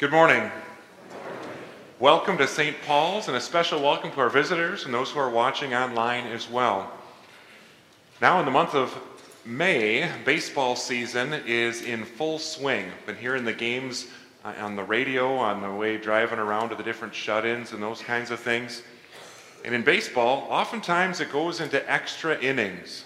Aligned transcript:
Good 0.00 0.12
morning. 0.12 0.50
Welcome 1.98 2.38
to 2.38 2.48
St. 2.48 2.74
Paul's 2.86 3.28
and 3.28 3.36
a 3.36 3.40
special 3.40 3.82
welcome 3.82 4.10
to 4.12 4.20
our 4.20 4.30
visitors 4.30 4.86
and 4.86 4.94
those 4.94 5.10
who 5.10 5.18
are 5.18 5.28
watching 5.28 5.74
online 5.74 6.24
as 6.24 6.48
well. 6.48 6.90
Now, 8.22 8.38
in 8.38 8.46
the 8.46 8.50
month 8.50 8.74
of 8.74 8.98
May, 9.44 10.10
baseball 10.24 10.74
season 10.74 11.34
is 11.46 11.82
in 11.82 12.06
full 12.06 12.38
swing. 12.38 12.86
Been 13.04 13.16
hearing 13.16 13.44
the 13.44 13.52
games 13.52 14.06
uh, 14.42 14.54
on 14.60 14.74
the 14.74 14.82
radio 14.82 15.36
on 15.36 15.60
the 15.60 15.70
way 15.70 15.98
driving 15.98 16.38
around 16.38 16.70
to 16.70 16.76
the 16.76 16.82
different 16.82 17.14
shut 17.14 17.44
ins 17.44 17.72
and 17.72 17.82
those 17.82 18.00
kinds 18.00 18.30
of 18.30 18.40
things. 18.40 18.82
And 19.66 19.74
in 19.74 19.82
baseball, 19.82 20.46
oftentimes 20.48 21.20
it 21.20 21.30
goes 21.30 21.60
into 21.60 21.92
extra 21.92 22.40
innings, 22.40 23.04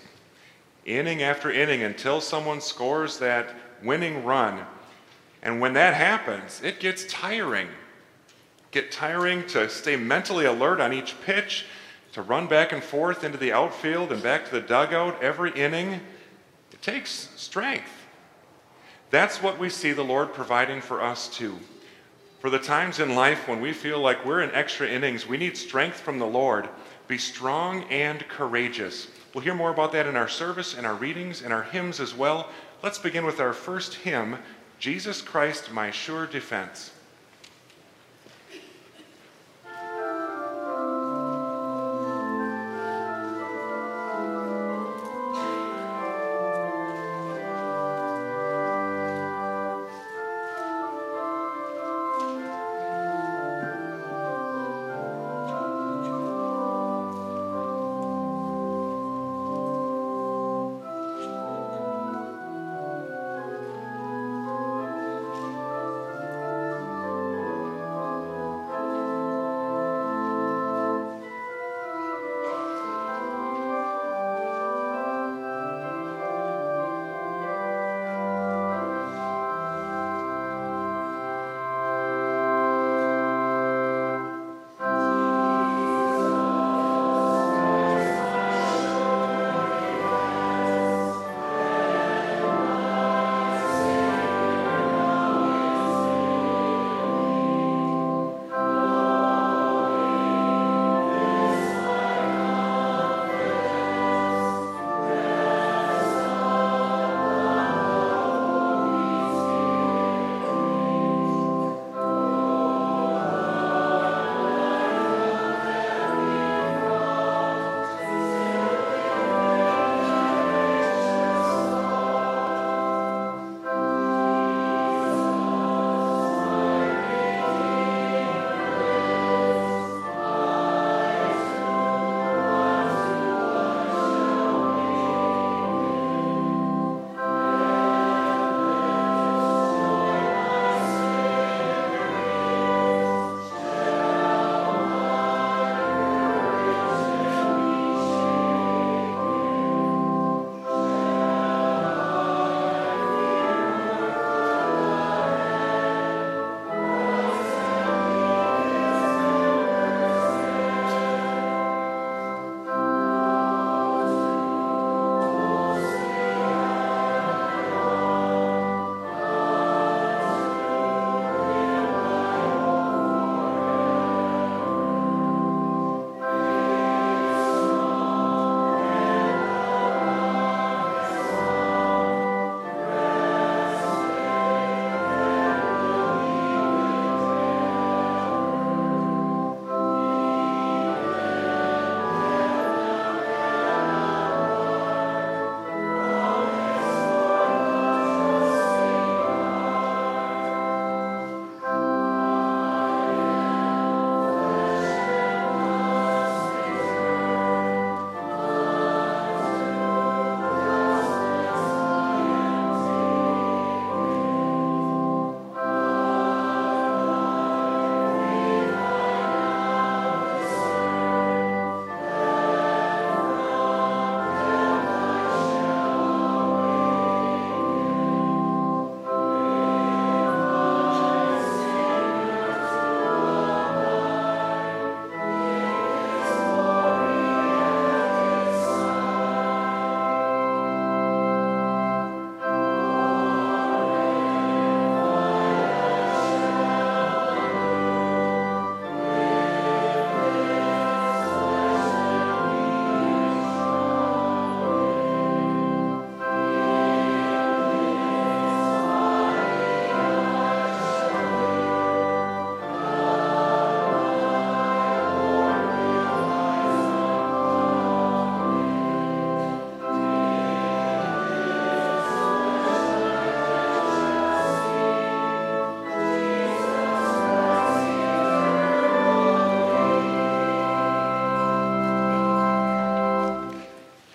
inning 0.85 1.25
after 1.25 1.50
inning, 1.50 1.82
until 1.82 2.21
someone 2.21 2.61
scores 2.61 3.18
that 3.18 3.53
winning 3.82 4.25
run. 4.25 4.64
And 5.44 5.61
when 5.61 5.75
that 5.75 5.94
happens, 5.94 6.61
it 6.64 6.80
gets 6.80 7.04
tiring. 7.04 7.68
Get 8.71 8.90
tiring 8.90 9.46
to 9.48 9.68
stay 9.68 9.94
mentally 9.94 10.46
alert 10.46 10.80
on 10.80 10.93
each 10.93 11.14
pitch, 11.25 11.66
to 12.12 12.22
run 12.22 12.46
back 12.46 12.72
and 12.72 12.82
forth 12.82 13.22
into 13.22 13.39
the 13.39 13.52
outfield 13.52 14.11
and 14.11 14.22
back 14.22 14.46
to 14.46 14.50
the 14.50 14.61
dugout 14.61 15.22
every 15.22 15.52
inning. 15.52 16.00
It 16.72 16.80
takes 16.80 17.29
strength. 17.36 18.07
That's 19.11 19.43
what 19.43 19.58
we 19.58 19.68
see 19.68 19.93
the 19.93 20.02
Lord 20.02 20.32
providing 20.32 20.80
for 20.80 21.02
us 21.02 21.29
too. 21.29 21.58
For 22.40 22.50
the 22.50 22.58
times 22.58 22.99
in 22.99 23.14
life 23.14 23.46
when 23.46 23.61
we 23.61 23.72
feel 23.72 24.00
like 24.00 24.24
we're 24.24 24.43
in 24.43 24.50
extra 24.50 24.88
innings, 24.88 25.26
we 25.26 25.36
need 25.36 25.57
strength 25.57 26.00
from 26.00 26.18
the 26.18 26.26
Lord. 26.26 26.68
Be 27.07 27.18
strong 27.18 27.85
and 27.85 28.26
courageous. 28.29 29.08
We'll 29.35 29.44
hear 29.44 29.54
more 29.54 29.71
about 29.71 29.93
that 29.93 30.07
in 30.07 30.16
our 30.16 30.29
service, 30.29 30.74
in 30.74 30.85
our 30.85 30.94
readings, 30.94 31.43
in 31.43 31.52
our 31.52 31.63
hymns 31.63 32.00
as 32.00 32.14
well. 32.14 32.48
Let's 32.83 32.98
begin 32.98 33.24
with 33.24 33.41
our 33.41 33.52
first 33.52 33.94
hymn 33.94 34.36
Jesus 34.84 35.22
Christ, 35.22 35.72
my 35.72 35.90
sure 35.90 36.27
defense. 36.27 36.94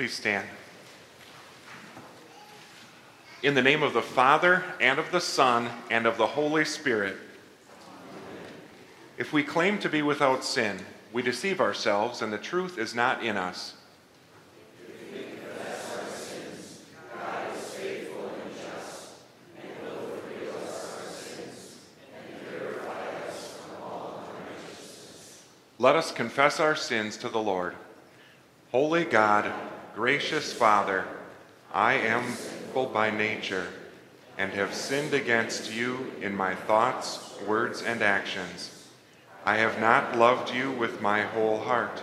Please 0.09 0.17
stand. 0.17 0.47
In 3.43 3.53
the 3.53 3.61
name 3.61 3.83
of 3.83 3.93
the 3.93 4.01
Father, 4.01 4.63
and 4.81 4.97
of 4.97 5.11
the 5.11 5.21
Son, 5.21 5.69
and 5.91 6.07
of 6.07 6.17
the 6.17 6.25
Holy 6.25 6.65
Spirit. 6.65 7.15
If 9.19 9.31
we 9.31 9.43
claim 9.43 9.77
to 9.77 9.87
be 9.87 10.01
without 10.01 10.43
sin, 10.43 10.79
we 11.13 11.21
deceive 11.21 11.61
ourselves, 11.61 12.23
and 12.23 12.33
the 12.33 12.39
truth 12.39 12.79
is 12.79 12.95
not 12.95 13.23
in 13.23 13.37
us. 13.37 13.75
Let 25.77 25.95
us 25.95 26.11
confess 26.11 26.59
our 26.59 26.75
sins 26.75 27.15
to 27.17 27.29
the 27.29 27.37
Lord. 27.37 27.75
Holy 28.71 29.05
God, 29.05 29.53
gracious 29.99 30.53
Father, 30.53 31.03
I 31.73 31.95
am 31.95 32.23
sinful 32.31 32.85
by 32.85 33.11
nature 33.11 33.67
and 34.37 34.49
have 34.53 34.73
sinned 34.73 35.13
against 35.13 35.73
you 35.73 36.13
in 36.21 36.33
my 36.33 36.55
thoughts, 36.55 37.35
words, 37.45 37.81
and 37.81 38.01
actions. 38.01 38.87
I 39.43 39.57
have 39.57 39.77
not 39.81 40.17
loved 40.17 40.53
you 40.53 40.71
with 40.71 41.01
my 41.01 41.23
whole 41.23 41.59
heart. 41.59 42.01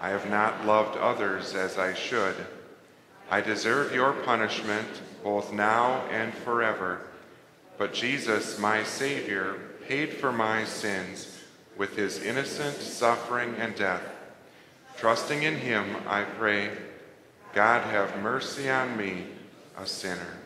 I 0.00 0.10
have 0.10 0.30
not 0.30 0.64
loved 0.64 0.96
others 0.96 1.56
as 1.56 1.76
I 1.76 1.92
should. 1.92 2.36
I 3.28 3.40
deserve 3.40 3.92
your 3.92 4.12
punishment 4.12 4.86
both 5.24 5.52
now 5.52 6.02
and 6.12 6.32
forever. 6.32 7.00
But 7.78 7.94
Jesus, 7.94 8.60
my 8.60 8.84
Savior, 8.84 9.56
paid 9.88 10.12
for 10.12 10.30
my 10.30 10.64
sins 10.64 11.42
with 11.76 11.96
his 11.96 12.22
innocent 12.22 12.76
suffering 12.76 13.56
and 13.58 13.74
death. 13.74 14.04
Trusting 14.96 15.42
in 15.42 15.56
him, 15.56 15.96
I 16.06 16.22
pray, 16.22 16.70
God 17.54 17.82
have 17.84 18.22
mercy 18.22 18.68
on 18.68 18.96
me, 18.96 19.26
a 19.76 19.86
sinner. 19.86 20.38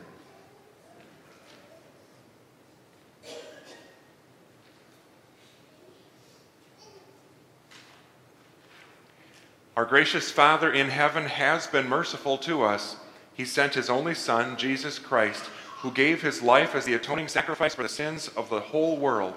Our 9.75 9.87
gracious 9.87 10.31
Father 10.31 10.71
in 10.71 10.91
heaven 10.91 11.25
has 11.25 11.67
been 11.67 11.89
merciful 11.89 12.37
to 12.39 12.63
us. 12.63 12.97
He 13.35 13.47
sent 13.47 13.75
his 13.75 13.89
only 13.89 14.15
Son, 14.15 14.57
Jesus 14.57 14.99
Christ, 14.99 15.45
who 15.79 15.91
gave 15.91 16.21
his 16.21 16.43
life 16.43 16.75
as 16.75 16.85
the 16.85 16.95
atoning 16.95 17.29
sacrifice 17.29 17.75
for 17.75 17.83
the 17.83 17.89
sins 17.89 18.29
of 18.29 18.51
the 18.51 18.61
whole 18.61 18.99
world. 18.99 19.35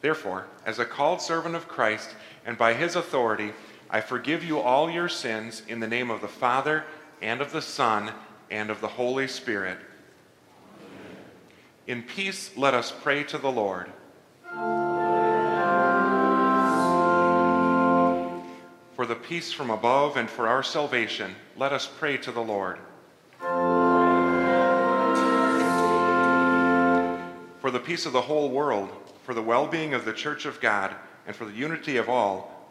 Therefore, 0.00 0.46
as 0.64 0.78
a 0.78 0.86
called 0.86 1.20
servant 1.20 1.54
of 1.54 1.68
Christ, 1.68 2.14
and 2.46 2.56
by 2.56 2.72
his 2.72 2.96
authority, 2.96 3.52
I 3.88 4.00
forgive 4.00 4.42
you 4.42 4.58
all 4.58 4.90
your 4.90 5.08
sins 5.08 5.62
in 5.68 5.80
the 5.80 5.86
name 5.86 6.10
of 6.10 6.20
the 6.20 6.28
Father, 6.28 6.84
and 7.22 7.40
of 7.40 7.52
the 7.52 7.62
Son, 7.62 8.12
and 8.50 8.70
of 8.70 8.80
the 8.80 8.88
Holy 8.88 9.28
Spirit. 9.28 9.78
In 11.86 12.02
peace, 12.02 12.50
let 12.56 12.74
us 12.74 12.92
pray 12.92 13.22
to 13.24 13.38
the 13.38 13.50
Lord. 13.50 13.90
For 18.96 19.06
the 19.06 19.14
peace 19.14 19.52
from 19.52 19.70
above 19.70 20.16
and 20.16 20.28
for 20.28 20.48
our 20.48 20.62
salvation, 20.62 21.36
let 21.56 21.72
us 21.72 21.86
pray 21.86 22.16
to 22.16 22.32
the 22.32 22.40
Lord. 22.40 22.78
For 27.60 27.70
the 27.70 27.78
peace 27.78 28.06
of 28.06 28.12
the 28.12 28.22
whole 28.22 28.48
world, 28.48 28.90
for 29.22 29.34
the 29.34 29.42
well 29.42 29.66
being 29.66 29.94
of 29.94 30.04
the 30.04 30.12
Church 30.12 30.44
of 30.44 30.60
God, 30.60 30.94
and 31.26 31.36
for 31.36 31.44
the 31.44 31.52
unity 31.52 31.98
of 31.98 32.08
all, 32.08 32.55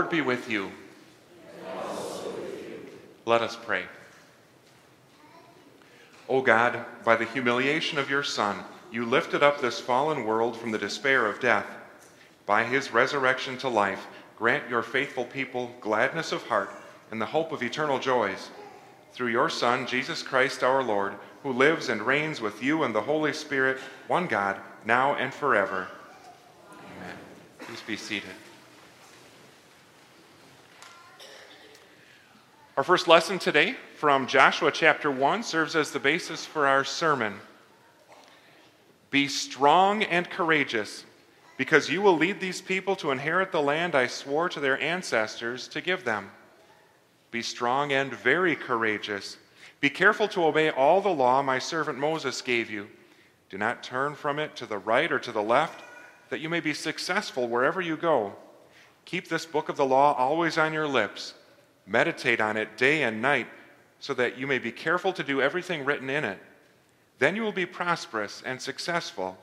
Lord 0.00 0.10
be 0.10 0.22
with 0.22 0.48
you. 0.48 0.72
Let 3.26 3.42
us 3.42 3.54
pray. 3.54 3.84
O 6.26 6.40
God, 6.40 6.86
by 7.04 7.16
the 7.16 7.26
humiliation 7.26 7.98
of 7.98 8.08
your 8.08 8.22
Son, 8.22 8.56
you 8.90 9.04
lifted 9.04 9.42
up 9.42 9.60
this 9.60 9.78
fallen 9.78 10.24
world 10.24 10.56
from 10.56 10.70
the 10.70 10.78
despair 10.78 11.26
of 11.26 11.38
death. 11.38 11.66
By 12.46 12.64
his 12.64 12.94
resurrection 12.94 13.58
to 13.58 13.68
life, 13.68 14.06
grant 14.38 14.70
your 14.70 14.82
faithful 14.82 15.26
people 15.26 15.70
gladness 15.82 16.32
of 16.32 16.46
heart 16.46 16.70
and 17.10 17.20
the 17.20 17.26
hope 17.26 17.52
of 17.52 17.62
eternal 17.62 17.98
joys. 17.98 18.48
Through 19.12 19.32
your 19.32 19.50
Son, 19.50 19.86
Jesus 19.86 20.22
Christ 20.22 20.62
our 20.62 20.82
Lord, 20.82 21.12
who 21.42 21.52
lives 21.52 21.90
and 21.90 22.00
reigns 22.00 22.40
with 22.40 22.62
you 22.62 22.84
and 22.84 22.94
the 22.94 23.02
Holy 23.02 23.34
Spirit, 23.34 23.76
one 24.08 24.28
God, 24.28 24.56
now 24.86 25.14
and 25.16 25.34
forever. 25.34 25.88
Amen. 26.72 27.16
Please 27.58 27.82
be 27.82 27.98
seated. 27.98 28.30
Our 32.80 32.84
first 32.84 33.08
lesson 33.08 33.38
today 33.38 33.76
from 33.96 34.26
Joshua 34.26 34.72
chapter 34.72 35.10
1 35.10 35.42
serves 35.42 35.76
as 35.76 35.90
the 35.90 36.00
basis 36.00 36.46
for 36.46 36.66
our 36.66 36.82
sermon. 36.82 37.38
Be 39.10 39.28
strong 39.28 40.02
and 40.02 40.30
courageous, 40.30 41.04
because 41.58 41.90
you 41.90 42.00
will 42.00 42.16
lead 42.16 42.40
these 42.40 42.62
people 42.62 42.96
to 42.96 43.10
inherit 43.10 43.52
the 43.52 43.60
land 43.60 43.94
I 43.94 44.06
swore 44.06 44.48
to 44.48 44.60
their 44.60 44.80
ancestors 44.80 45.68
to 45.68 45.82
give 45.82 46.04
them. 46.04 46.30
Be 47.30 47.42
strong 47.42 47.92
and 47.92 48.14
very 48.14 48.56
courageous. 48.56 49.36
Be 49.82 49.90
careful 49.90 50.26
to 50.28 50.46
obey 50.46 50.70
all 50.70 51.02
the 51.02 51.10
law 51.10 51.42
my 51.42 51.58
servant 51.58 51.98
Moses 51.98 52.40
gave 52.40 52.70
you. 52.70 52.88
Do 53.50 53.58
not 53.58 53.82
turn 53.82 54.14
from 54.14 54.38
it 54.38 54.56
to 54.56 54.64
the 54.64 54.78
right 54.78 55.12
or 55.12 55.18
to 55.18 55.32
the 55.32 55.42
left, 55.42 55.84
that 56.30 56.40
you 56.40 56.48
may 56.48 56.60
be 56.60 56.72
successful 56.72 57.46
wherever 57.46 57.82
you 57.82 57.98
go. 57.98 58.32
Keep 59.04 59.28
this 59.28 59.44
book 59.44 59.68
of 59.68 59.76
the 59.76 59.84
law 59.84 60.14
always 60.14 60.56
on 60.56 60.72
your 60.72 60.88
lips. 60.88 61.34
Meditate 61.90 62.40
on 62.40 62.56
it 62.56 62.76
day 62.76 63.02
and 63.02 63.20
night, 63.20 63.48
so 63.98 64.14
that 64.14 64.38
you 64.38 64.46
may 64.46 64.60
be 64.60 64.70
careful 64.70 65.12
to 65.12 65.24
do 65.24 65.42
everything 65.42 65.84
written 65.84 66.08
in 66.08 66.24
it. 66.24 66.38
Then 67.18 67.34
you 67.34 67.42
will 67.42 67.50
be 67.50 67.66
prosperous 67.66 68.44
and 68.46 68.62
successful. 68.62 69.36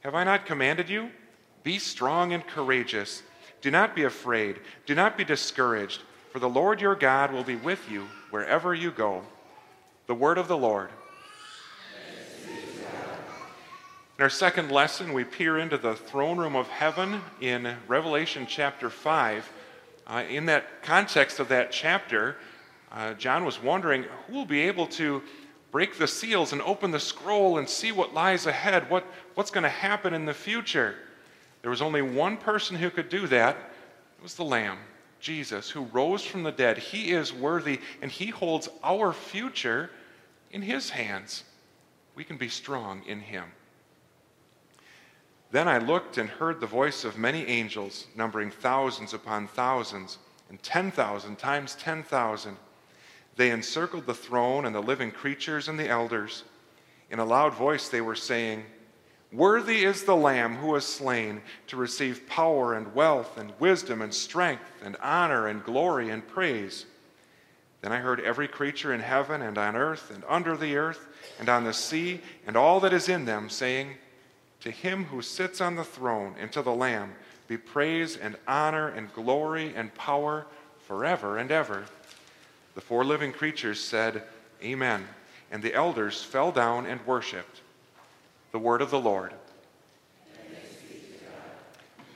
Have 0.00 0.14
I 0.14 0.22
not 0.22 0.44
commanded 0.44 0.90
you? 0.90 1.10
Be 1.64 1.78
strong 1.78 2.34
and 2.34 2.46
courageous. 2.46 3.22
Do 3.62 3.70
not 3.70 3.94
be 3.94 4.04
afraid. 4.04 4.60
Do 4.84 4.94
not 4.94 5.16
be 5.16 5.24
discouraged, 5.24 6.02
for 6.30 6.40
the 6.40 6.48
Lord 6.48 6.82
your 6.82 6.94
God 6.94 7.32
will 7.32 7.42
be 7.42 7.56
with 7.56 7.90
you 7.90 8.06
wherever 8.30 8.74
you 8.74 8.90
go. 8.90 9.22
The 10.08 10.14
word 10.14 10.36
of 10.36 10.48
the 10.48 10.58
Lord. 10.58 10.90
In 14.18 14.22
our 14.22 14.28
second 14.28 14.70
lesson, 14.70 15.14
we 15.14 15.24
peer 15.24 15.58
into 15.58 15.78
the 15.78 15.94
throne 15.94 16.36
room 16.36 16.54
of 16.54 16.68
heaven 16.68 17.22
in 17.40 17.76
Revelation 17.88 18.46
chapter 18.46 18.90
5. 18.90 19.50
Uh, 20.06 20.24
in 20.28 20.46
that 20.46 20.82
context 20.82 21.38
of 21.38 21.48
that 21.48 21.70
chapter, 21.70 22.36
uh, 22.90 23.14
John 23.14 23.44
was 23.44 23.62
wondering 23.62 24.04
who 24.26 24.34
will 24.34 24.44
be 24.44 24.62
able 24.62 24.86
to 24.88 25.22
break 25.70 25.96
the 25.96 26.06
seals 26.06 26.52
and 26.52 26.60
open 26.62 26.90
the 26.90 27.00
scroll 27.00 27.58
and 27.58 27.68
see 27.68 27.92
what 27.92 28.12
lies 28.12 28.46
ahead, 28.46 28.90
what, 28.90 29.04
what's 29.34 29.50
going 29.50 29.62
to 29.62 29.70
happen 29.70 30.12
in 30.12 30.26
the 30.26 30.34
future. 30.34 30.94
There 31.62 31.70
was 31.70 31.80
only 31.80 32.02
one 32.02 32.36
person 32.36 32.76
who 32.76 32.90
could 32.90 33.08
do 33.08 33.26
that. 33.28 33.56
It 34.18 34.22
was 34.22 34.34
the 34.34 34.44
Lamb, 34.44 34.78
Jesus, 35.20 35.70
who 35.70 35.84
rose 35.84 36.22
from 36.22 36.42
the 36.42 36.52
dead. 36.52 36.76
He 36.76 37.12
is 37.12 37.32
worthy, 37.32 37.80
and 38.02 38.10
He 38.10 38.26
holds 38.26 38.68
our 38.84 39.12
future 39.12 39.90
in 40.50 40.60
His 40.60 40.90
hands. 40.90 41.44
We 42.14 42.24
can 42.24 42.36
be 42.36 42.48
strong 42.48 43.02
in 43.06 43.20
Him. 43.20 43.44
Then 45.52 45.68
I 45.68 45.76
looked 45.76 46.16
and 46.16 46.30
heard 46.30 46.60
the 46.60 46.66
voice 46.66 47.04
of 47.04 47.18
many 47.18 47.46
angels, 47.46 48.06
numbering 48.16 48.50
thousands 48.50 49.12
upon 49.12 49.48
thousands, 49.48 50.16
and 50.48 50.60
10,000 50.62 51.36
times 51.36 51.74
10,000. 51.74 52.56
They 53.36 53.50
encircled 53.50 54.06
the 54.06 54.14
throne 54.14 54.64
and 54.64 54.74
the 54.74 54.80
living 54.80 55.10
creatures 55.10 55.68
and 55.68 55.78
the 55.78 55.88
elders. 55.88 56.44
In 57.10 57.18
a 57.18 57.24
loud 57.26 57.52
voice, 57.52 57.90
they 57.90 58.00
were 58.00 58.14
saying, 58.14 58.64
Worthy 59.30 59.84
is 59.84 60.04
the 60.04 60.16
Lamb 60.16 60.56
who 60.56 60.68
was 60.68 60.86
slain 60.86 61.42
to 61.66 61.76
receive 61.76 62.26
power 62.26 62.72
and 62.72 62.94
wealth 62.94 63.36
and 63.36 63.52
wisdom 63.58 64.00
and 64.00 64.12
strength 64.12 64.64
and 64.82 64.96
honor 65.02 65.48
and 65.48 65.62
glory 65.62 66.08
and 66.08 66.26
praise. 66.26 66.86
Then 67.82 67.92
I 67.92 67.98
heard 67.98 68.20
every 68.20 68.48
creature 68.48 68.94
in 68.94 69.00
heaven 69.00 69.42
and 69.42 69.58
on 69.58 69.76
earth 69.76 70.10
and 70.14 70.24
under 70.28 70.56
the 70.56 70.76
earth 70.76 71.08
and 71.38 71.50
on 71.50 71.64
the 71.64 71.74
sea 71.74 72.22
and 72.46 72.56
all 72.56 72.80
that 72.80 72.94
is 72.94 73.10
in 73.10 73.26
them 73.26 73.50
saying, 73.50 73.96
to 74.62 74.70
him 74.70 75.04
who 75.04 75.22
sits 75.22 75.60
on 75.60 75.74
the 75.76 75.84
throne 75.84 76.34
and 76.38 76.50
to 76.52 76.62
the 76.62 76.74
Lamb 76.74 77.12
be 77.48 77.56
praise 77.56 78.16
and 78.16 78.36
honor 78.46 78.88
and 78.88 79.12
glory 79.12 79.74
and 79.74 79.94
power 79.94 80.46
forever 80.86 81.38
and 81.38 81.50
ever. 81.50 81.84
The 82.74 82.80
four 82.80 83.04
living 83.04 83.32
creatures 83.32 83.80
said, 83.80 84.22
Amen. 84.62 85.06
And 85.50 85.62
the 85.62 85.74
elders 85.74 86.22
fell 86.22 86.52
down 86.52 86.86
and 86.86 87.04
worshiped. 87.06 87.60
The 88.52 88.58
word 88.58 88.80
of 88.80 88.90
the 88.90 89.00
Lord. 89.00 89.34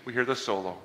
We 0.04 0.12
hear 0.12 0.24
the 0.24 0.36
solo. 0.36 0.78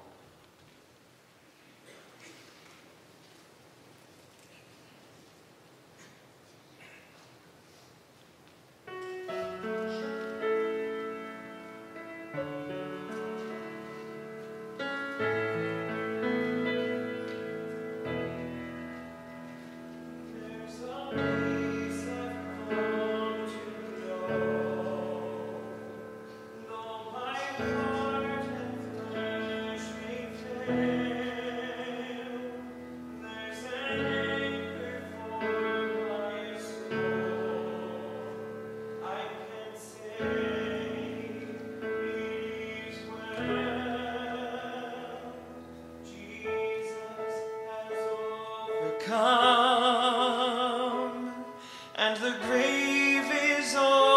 And 52.53 53.29
rise. 53.71 54.10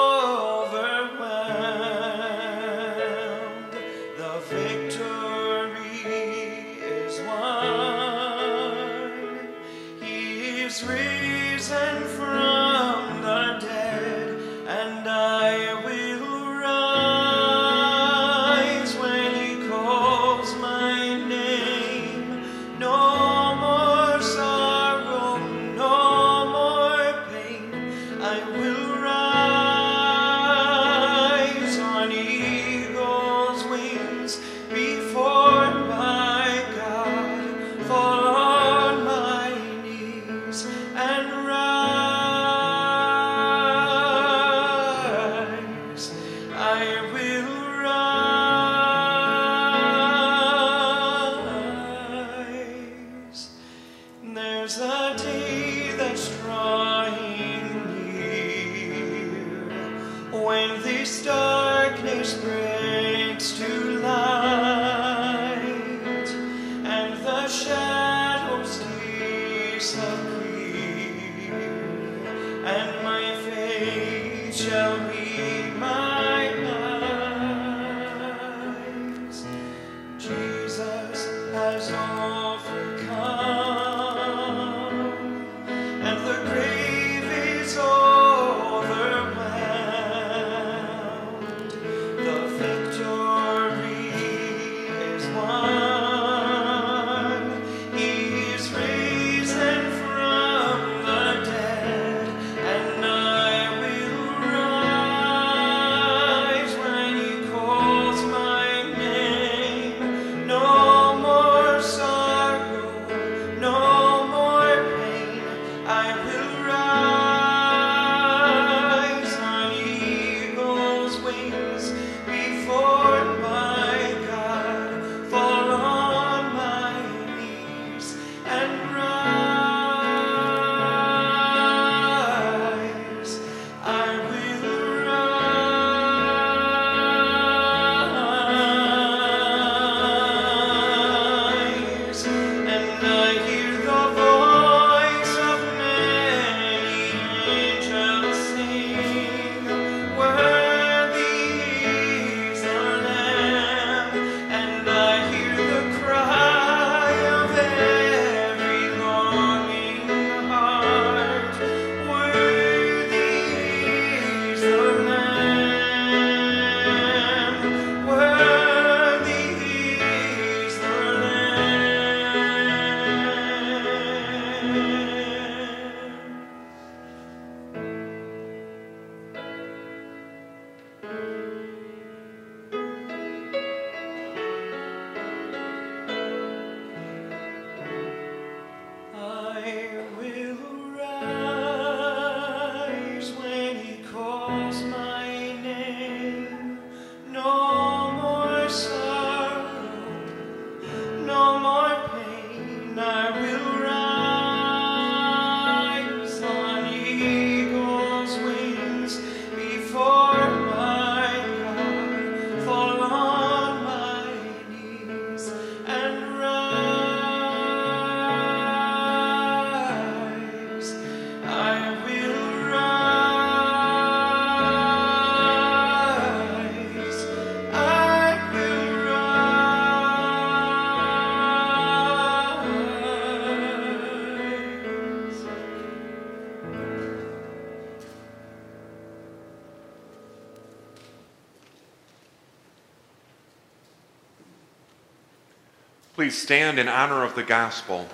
Please 246.25 246.41
stand 246.41 246.79
in 246.79 246.89
honor 246.89 247.23
of 247.23 247.35
the 247.35 247.43
gospel. 247.43 248.09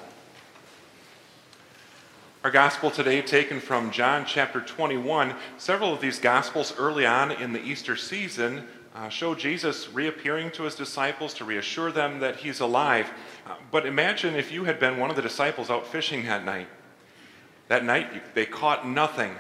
Our 2.42 2.51
gospel 2.51 2.90
today, 2.90 3.23
taken 3.23 3.61
from 3.61 3.92
John 3.92 4.25
chapter 4.27 4.61
21. 4.61 5.37
Several 5.59 5.94
of 5.94 6.01
these 6.01 6.18
gospels 6.18 6.75
early 6.77 7.07
on 7.07 7.31
in 7.31 7.53
the 7.53 7.62
Easter 7.62 7.94
season 7.94 8.66
uh, 8.96 9.11
show 9.11 9.37
Jesus 9.37 9.90
reappearing 9.90 10.51
to 10.51 10.64
his 10.64 10.75
disciples 10.75 11.33
to 11.35 11.44
reassure 11.44 11.92
them 11.92 12.18
that 12.18 12.35
he's 12.35 12.59
alive. 12.59 13.09
Uh, 13.46 13.55
but 13.70 13.87
imagine 13.87 14.35
if 14.35 14.51
you 14.51 14.64
had 14.64 14.81
been 14.81 14.99
one 14.99 15.11
of 15.11 15.14
the 15.14 15.23
disciples 15.23 15.70
out 15.70 15.87
fishing 15.87 16.25
that 16.25 16.44
night. 16.44 16.66
That 17.68 17.85
night, 17.85 18.35
they 18.35 18.44
caught 18.44 18.88
nothing, 18.88 19.37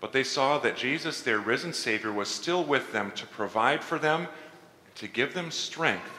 but 0.00 0.12
they 0.12 0.24
saw 0.24 0.58
that 0.58 0.76
Jesus, 0.76 1.22
their 1.22 1.38
risen 1.38 1.72
Savior, 1.72 2.10
was 2.10 2.26
still 2.26 2.64
with 2.64 2.90
them 2.90 3.12
to 3.12 3.26
provide 3.28 3.84
for 3.84 4.00
them, 4.00 4.26
to 4.96 5.06
give 5.06 5.34
them 5.34 5.52
strength 5.52 6.18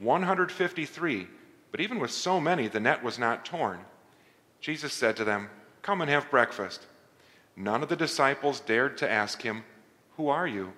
153, 0.00 1.28
but 1.70 1.80
even 1.80 2.00
with 2.00 2.10
so 2.10 2.40
many, 2.40 2.68
the 2.68 2.80
net 2.80 3.02
was 3.02 3.18
not 3.18 3.44
torn. 3.44 3.80
Jesus 4.60 4.92
said 4.92 5.16
to 5.16 5.24
them, 5.24 5.48
Come 5.82 6.00
and 6.00 6.10
have 6.10 6.30
breakfast. 6.30 6.86
None 7.56 7.82
of 7.82 7.88
the 7.88 7.96
disciples 7.96 8.60
dared 8.60 8.96
to 8.98 9.10
ask 9.10 9.42
him, 9.42 9.64
Who 10.16 10.28
are 10.28 10.46
you? 10.46 10.72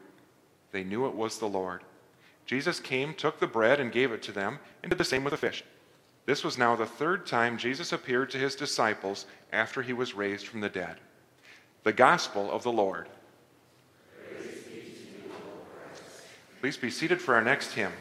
They 0.72 0.84
knew 0.84 1.06
it 1.06 1.14
was 1.14 1.38
the 1.38 1.46
Lord. 1.46 1.82
Jesus 2.46 2.80
came, 2.80 3.14
took 3.14 3.38
the 3.38 3.46
bread, 3.46 3.78
and 3.78 3.92
gave 3.92 4.12
it 4.12 4.22
to 4.22 4.32
them, 4.32 4.58
and 4.82 4.90
did 4.90 4.98
the 4.98 5.04
same 5.04 5.22
with 5.22 5.30
the 5.30 5.36
fish. 5.36 5.64
This 6.26 6.44
was 6.44 6.58
now 6.58 6.76
the 6.76 6.86
third 6.86 7.26
time 7.26 7.58
Jesus 7.58 7.92
appeared 7.92 8.30
to 8.30 8.38
his 8.38 8.54
disciples 8.54 9.26
after 9.52 9.82
he 9.82 9.92
was 9.92 10.14
raised 10.14 10.46
from 10.46 10.60
the 10.60 10.68
dead. 10.68 10.96
The 11.84 11.92
Gospel 11.92 12.50
of 12.50 12.62
the 12.62 12.72
Lord. 12.72 13.08
Please 16.60 16.76
be 16.76 16.90
seated 16.90 17.20
for 17.20 17.34
our 17.34 17.42
next 17.42 17.72
hymn. 17.72 17.92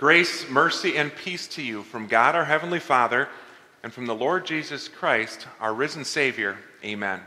Grace, 0.00 0.48
mercy, 0.48 0.96
and 0.96 1.14
peace 1.14 1.46
to 1.46 1.60
you 1.60 1.82
from 1.82 2.06
God 2.06 2.34
our 2.34 2.46
Heavenly 2.46 2.80
Father 2.80 3.28
and 3.82 3.92
from 3.92 4.06
the 4.06 4.14
Lord 4.14 4.46
Jesus 4.46 4.88
Christ, 4.88 5.46
our 5.60 5.74
risen 5.74 6.06
Savior. 6.06 6.56
Amen. 6.82 7.20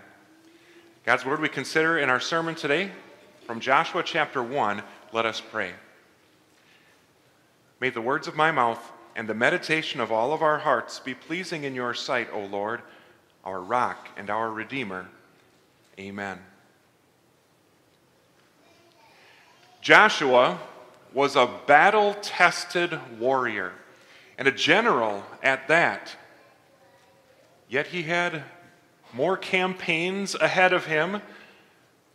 God's 1.06 1.24
word 1.24 1.40
we 1.40 1.50
consider 1.50 2.00
in 2.00 2.10
our 2.10 2.20
sermon 2.20 2.56
today 2.56 2.90
from 3.46 3.60
Joshua 3.60 4.02
chapter 4.04 4.42
1. 4.42 4.82
Let 5.12 5.24
us 5.24 5.40
pray. 5.40 5.74
May 7.80 7.92
the 7.92 8.02
words 8.02 8.28
of 8.28 8.36
my 8.36 8.50
mouth 8.50 8.82
and 9.16 9.30
the 9.30 9.36
meditation 9.36 10.02
of 10.02 10.12
all 10.12 10.34
of 10.34 10.42
our 10.42 10.58
hearts 10.58 11.00
be 11.00 11.14
pleasing 11.14 11.66
in 11.66 11.76
your 11.76 11.94
sight, 11.94 12.30
O 12.34 12.40
Lord, 12.40 12.82
our 13.46 13.62
rock 13.62 14.10
and 14.18 14.32
our 14.32 14.50
Redeemer. 14.50 15.10
Amen. 16.00 16.40
Joshua 19.80 20.58
was 21.14 21.36
a 21.36 21.50
battle 21.68 22.16
tested 22.22 23.00
warrior 23.20 23.74
and 24.38 24.48
a 24.48 24.52
general 24.52 25.24
at 25.42 25.68
that. 25.68 26.16
Yet 27.70 27.88
he 27.88 28.04
had 28.04 28.44
more 29.14 29.38
campaigns 29.38 30.36
ahead 30.36 30.74
of 30.74 30.86
him 30.86 31.22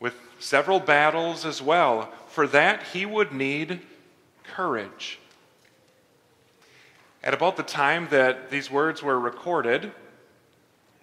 with 0.00 0.14
several 0.38 0.80
battles 0.80 1.44
as 1.44 1.62
well. 1.62 2.12
For 2.28 2.46
that, 2.48 2.82
he 2.82 3.06
would 3.06 3.32
need 3.32 3.80
courage. 4.44 5.18
At 7.22 7.34
about 7.34 7.56
the 7.56 7.62
time 7.62 8.08
that 8.10 8.50
these 8.50 8.70
words 8.70 9.02
were 9.02 9.18
recorded, 9.18 9.92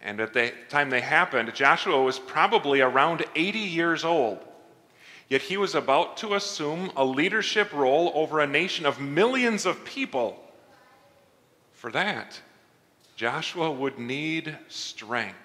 and 0.01 0.19
at 0.19 0.33
the 0.33 0.53
time 0.69 0.89
they 0.89 1.01
happened, 1.01 1.53
Joshua 1.53 2.01
was 2.01 2.19
probably 2.19 2.81
around 2.81 3.25
80 3.35 3.59
years 3.59 4.05
old. 4.05 4.39
Yet 5.27 5.41
he 5.41 5.57
was 5.57 5.73
about 5.73 6.17
to 6.17 6.35
assume 6.35 6.91
a 6.95 7.03
leadership 7.03 7.73
role 7.73 8.11
over 8.13 8.39
a 8.39 8.47
nation 8.47 8.85
of 8.85 8.99
millions 8.99 9.65
of 9.65 9.83
people. 9.83 10.39
For 11.73 11.91
that, 11.91 12.39
Joshua 13.15 13.71
would 13.71 13.97
need 13.97 14.57
strength. 14.67 15.35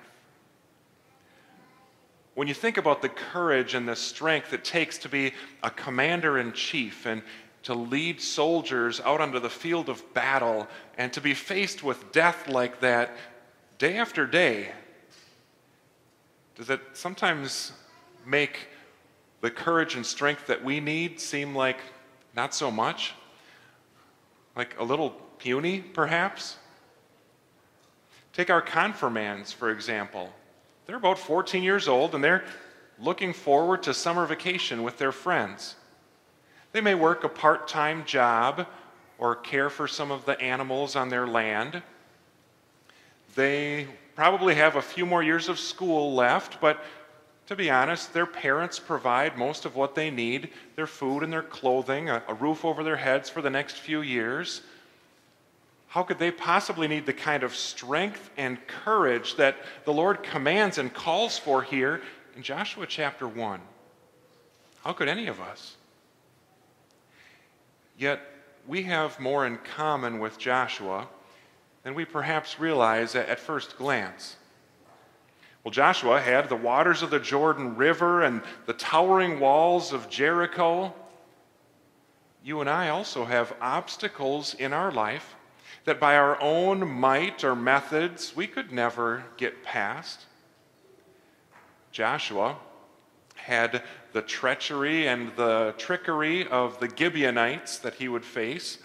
When 2.35 2.47
you 2.47 2.55
think 2.55 2.77
about 2.77 3.03
the 3.03 3.09
courage 3.09 3.75
and 3.75 3.88
the 3.88 3.97
strength 3.97 4.53
it 4.53 4.64
takes 4.64 4.99
to 4.99 5.09
be 5.09 5.33
a 5.62 5.71
commander 5.71 6.38
in 6.38 6.53
chief 6.53 7.07
and 7.07 7.23
to 7.64 7.75
lead 7.75 8.21
soldiers 8.21 9.01
out 9.01 9.21
onto 9.21 9.38
the 9.38 9.51
field 9.51 9.88
of 9.88 10.14
battle 10.14 10.66
and 10.97 11.12
to 11.12 11.21
be 11.21 11.35
faced 11.35 11.83
with 11.83 12.12
death 12.12 12.49
like 12.49 12.81
that 12.81 13.16
day 13.79 13.97
after 13.97 14.27
day, 14.27 14.73
does 16.57 16.71
it 16.71 16.81
sometimes 16.93 17.73
make 18.27 18.69
the 19.40 19.50
courage 19.50 19.94
and 19.94 20.05
strength 20.05 20.46
that 20.46 20.62
we 20.62 20.81
need 20.81 21.20
seem 21.20 21.55
like 21.55 21.79
not 22.37 22.55
so 22.55 22.70
much? 22.70 23.14
Like 24.57 24.79
a 24.79 24.85
little 24.85 25.11
puny, 25.38 25.81
perhaps? 25.81 26.57
Take 28.33 28.50
our 28.50 28.62
confirmands, 28.62 29.53
for 29.53 29.70
example. 29.70 30.33
They're 30.87 30.96
about 30.96 31.18
14 31.18 31.62
years 31.62 31.88
old 31.88 32.14
and 32.14 32.22
they're 32.22 32.44
looking 32.98 33.33
forward 33.33 33.83
to 33.85 33.94
summer 33.94 34.26
vacation 34.26 34.83
with 34.83 34.98
their 34.98 35.12
friends. 35.12 35.76
They 36.72 36.81
may 36.81 36.94
work 36.94 37.24
a 37.24 37.29
part 37.29 37.68
time 37.68 38.05
job 38.05 38.66
or 39.18 39.37
care 39.37 39.70
for 39.70 39.88
some 39.88 40.11
of 40.11 40.24
the 40.24 40.40
animals 40.40 40.96
on 40.96 41.09
their 41.09 41.26
land. 41.26 41.83
They 43.35 43.87
probably 44.14 44.55
have 44.55 44.76
a 44.76 44.83
few 44.83 45.07
more 45.07 45.22
years 45.22 45.48
of 45.48 45.59
school 45.59 46.14
left, 46.14 46.61
but 46.61 46.83
to 47.51 47.57
be 47.57 47.69
honest, 47.69 48.13
their 48.13 48.27
parents 48.27 48.79
provide 48.79 49.37
most 49.37 49.65
of 49.65 49.75
what 49.75 49.97
they 49.97 50.09
need 50.09 50.51
their 50.77 50.87
food 50.87 51.25
and 51.25 51.33
their 51.33 51.43
clothing, 51.43 52.09
a, 52.09 52.23
a, 52.29 52.35
roof 52.35 52.65
over 52.65 52.85
their 52.85 52.95
heads 52.95 53.29
for 53.29 53.43
the 53.43 53.51
next 53.51 53.79
few 53.79 54.03
years. 54.03 54.61
How 55.89 56.05
could 56.05 56.21
they 56.21 56.31
possibly 56.31 56.87
need 56.87 57.07
the 57.07 57.13
kind 57.13 57.43
of 57.43 57.57
strength 57.57 58.31
and 58.37 58.65
courage 58.69 59.35
that 59.35 59.57
the 59.85 59.93
Lord 59.93 60.23
commands 60.23 60.79
and 60.79 60.95
calls 60.95 61.41
for 61.41 61.61
here 61.61 62.03
in 62.37 62.45
Joshua 62.45 62.87
chapter 62.87 63.27
1? 63.27 63.61
How 64.85 64.93
could 64.93 65.09
any 65.09 65.27
of 65.27 65.41
us? 65.41 65.75
Yet, 67.99 68.21
we 68.69 68.85
have 68.85 69.19
more 69.19 69.45
in 69.45 69.59
common 69.59 70.21
with 70.21 70.39
Joshua 70.39 71.09
than 71.83 71.97
we 71.97 72.05
perhaps 72.05 72.61
realize 72.61 73.17
at 73.17 73.41
first 73.41 73.77
glance. 73.77 74.37
Well, 75.62 75.73
Joshua 75.73 76.20
had 76.20 76.49
the 76.49 76.57
waters 76.57 77.03
of 77.03 77.11
the 77.11 77.20
Jordan 77.20 77.77
River 77.77 78.23
and 78.23 78.40
the 78.64 78.73
towering 78.73 79.40
walls 79.40 79.92
of 79.92 80.09
Jericho. 80.09 80.94
You 82.42 82.61
and 82.61 82.70
I 82.70 82.88
also 82.88 83.27
have 83.27 83.55
obstacles 83.61 84.55
in 84.55 84.73
our 84.73 84.90
life 84.90 85.35
that 85.85 86.01
by 86.01 86.16
our 86.16 86.40
own 86.40 86.88
might 86.88 87.44
or 87.44 87.55
methods 87.55 88.35
we 88.35 88.46
could 88.46 88.73
never 88.73 89.25
get 89.37 89.62
past. 89.62 90.25
Joshua 91.92 92.57
had 93.35 93.83
the 94.12 94.23
treachery 94.23 95.09
and 95.09 95.35
the 95.37 95.75
trickery 95.77 96.46
of 96.49 96.81
the 96.81 96.88
Gibeonites 96.88 97.79
that 97.79 97.94
he 97.94 98.09
would 98.09 98.25
face, 98.25 98.79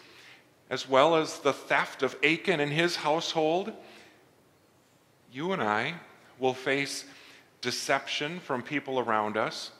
as 0.70 0.90
well 0.90 1.16
as 1.16 1.40
the 1.40 1.54
theft 1.54 2.04
of 2.04 2.18
Achan 2.24 2.60
and 2.60 2.72
his 2.72 2.98
household. 2.98 3.72
You 5.32 5.54
and 5.54 5.62
I 5.62 5.96
We'll 6.40 6.54
face 6.54 7.06
deception 7.62 8.40
from 8.40 8.62
people 8.62 9.00
around 9.00 9.38
us 9.38 9.72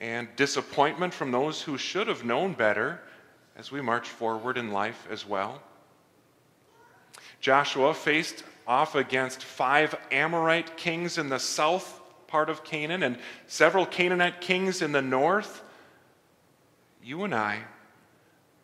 and 0.00 0.28
disappointment 0.36 1.14
from 1.14 1.30
those 1.30 1.62
who 1.62 1.78
should 1.78 2.08
have 2.08 2.24
known 2.24 2.52
better 2.52 3.00
as 3.56 3.70
we 3.70 3.80
march 3.80 4.08
forward 4.08 4.58
in 4.58 4.70
life 4.70 5.06
as 5.10 5.26
well. 5.26 5.62
Joshua 7.40 7.94
faced 7.94 8.44
off 8.66 8.94
against 8.94 9.42
five 9.42 9.94
Amorite 10.10 10.76
kings 10.76 11.18
in 11.18 11.28
the 11.28 11.38
south 11.38 12.00
part 12.26 12.50
of 12.50 12.64
Canaan 12.64 13.02
and 13.02 13.18
several 13.46 13.86
Canaanite 13.86 14.40
kings 14.40 14.82
in 14.82 14.92
the 14.92 15.02
north. 15.02 15.62
You 17.02 17.24
and 17.24 17.34
I 17.34 17.62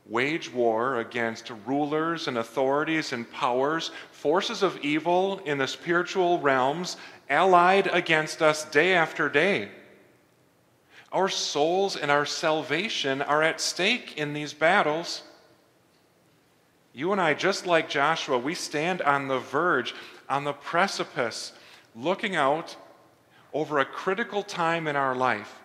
wage 0.07 0.53
war 0.53 0.99
against 0.99 1.53
rulers 1.67 2.29
and 2.29 2.39
authorities 2.39 3.13
and 3.13 3.31
powers, 3.31 3.91
forces 4.11 4.63
of 4.63 4.79
evil 4.79 5.39
in 5.45 5.59
the 5.59 5.67
spiritual 5.67 6.39
realms, 6.41 6.97
allied 7.31 7.87
against 7.87 8.43
us 8.43 8.65
day 8.67 8.95
after 8.95 9.29
day. 9.29 9.69
Our 11.13 11.29
souls 11.29 11.97
and 11.97 12.11
our 12.11 12.27
salvation 12.27 13.23
are 13.23 13.43
at 13.43 13.61
stake 13.61 14.17
in 14.17 14.33
these 14.33 14.53
battles. 14.53 15.23
You 16.93 17.13
and 17.13 17.21
I, 17.21 17.35
just 17.35 17.67
like 17.67 17.89
Joshua, 17.89 18.39
we 18.39 18.55
stand 18.55 19.03
on 19.03 19.29
the 19.29 19.39
verge, 19.39 19.95
on 20.29 20.45
the 20.45 20.53
precipice, 20.53 21.53
looking 21.95 22.35
out 22.35 22.77
over 23.53 23.79
a 23.79 23.85
critical 23.85 24.43
time 24.43 24.87
in 24.87 24.97
our 24.97 25.15
life 25.15 25.62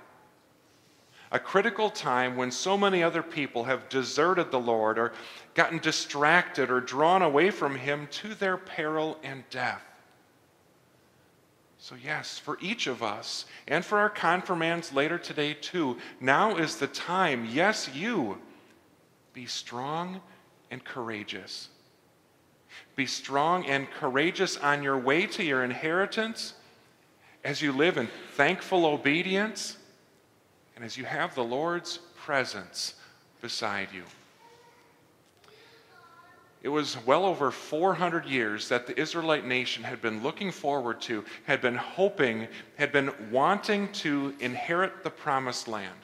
a 1.31 1.39
critical 1.39 1.89
time 1.89 2.37
when 2.37 2.51
so 2.51 2.77
many 2.77 3.03
other 3.03 3.21
people 3.21 3.65
have 3.65 3.89
deserted 3.89 4.51
the 4.51 4.59
Lord 4.59 4.97
or 4.97 5.13
gotten 5.55 5.79
distracted 5.79 6.71
or 6.71 6.79
drawn 6.79 7.21
away 7.21 7.49
from 7.49 7.75
Him 7.75 8.07
to 8.11 8.33
their 8.33 8.57
peril 8.57 9.17
and 9.23 9.43
death. 9.49 9.83
So, 11.79 11.95
yes, 11.95 12.39
for 12.39 12.57
each 12.59 12.87
of 12.87 13.03
us, 13.03 13.45
and 13.67 13.85
for 13.85 13.99
our 13.99 14.09
confirmands 14.09 14.93
later 14.93 15.17
today 15.17 15.53
too, 15.53 15.97
now 16.19 16.57
is 16.57 16.77
the 16.77 16.87
time, 16.87 17.47
yes, 17.51 17.89
you, 17.93 18.39
be 19.33 19.45
strong 19.45 20.21
and 20.71 20.83
courageous. 20.83 21.69
Be 22.95 23.05
strong 23.05 23.65
and 23.65 23.89
courageous 23.91 24.57
on 24.57 24.81
your 24.81 24.97
way 24.97 25.27
to 25.27 25.43
your 25.43 25.63
inheritance 25.63 26.53
as 27.43 27.61
you 27.61 27.71
live 27.71 27.97
in 27.97 28.09
thankful 28.35 28.85
obedience 28.85 29.76
and 30.77 30.85
as 30.85 30.95
you 30.95 31.05
have 31.05 31.33
the 31.33 31.43
Lord's 31.43 31.97
presence 32.23 32.93
beside 33.41 33.87
you. 33.91 34.03
It 36.61 36.69
was 36.69 37.03
well 37.03 37.25
over 37.25 37.49
400 37.49 38.25
years 38.27 38.69
that 38.69 38.85
the 38.85 38.99
Israelite 38.99 39.43
nation 39.43 39.83
had 39.83 40.03
been 40.03 40.21
looking 40.21 40.51
forward 40.51 41.01
to, 41.01 41.25
had 41.45 41.61
been 41.61 41.77
hoping, 41.77 42.47
had 42.77 42.91
been 42.91 43.11
wanting 43.31 43.91
to 43.93 44.35
inherit 44.39 45.03
the 45.03 45.09
promised 45.09 45.67
land. 45.67 45.95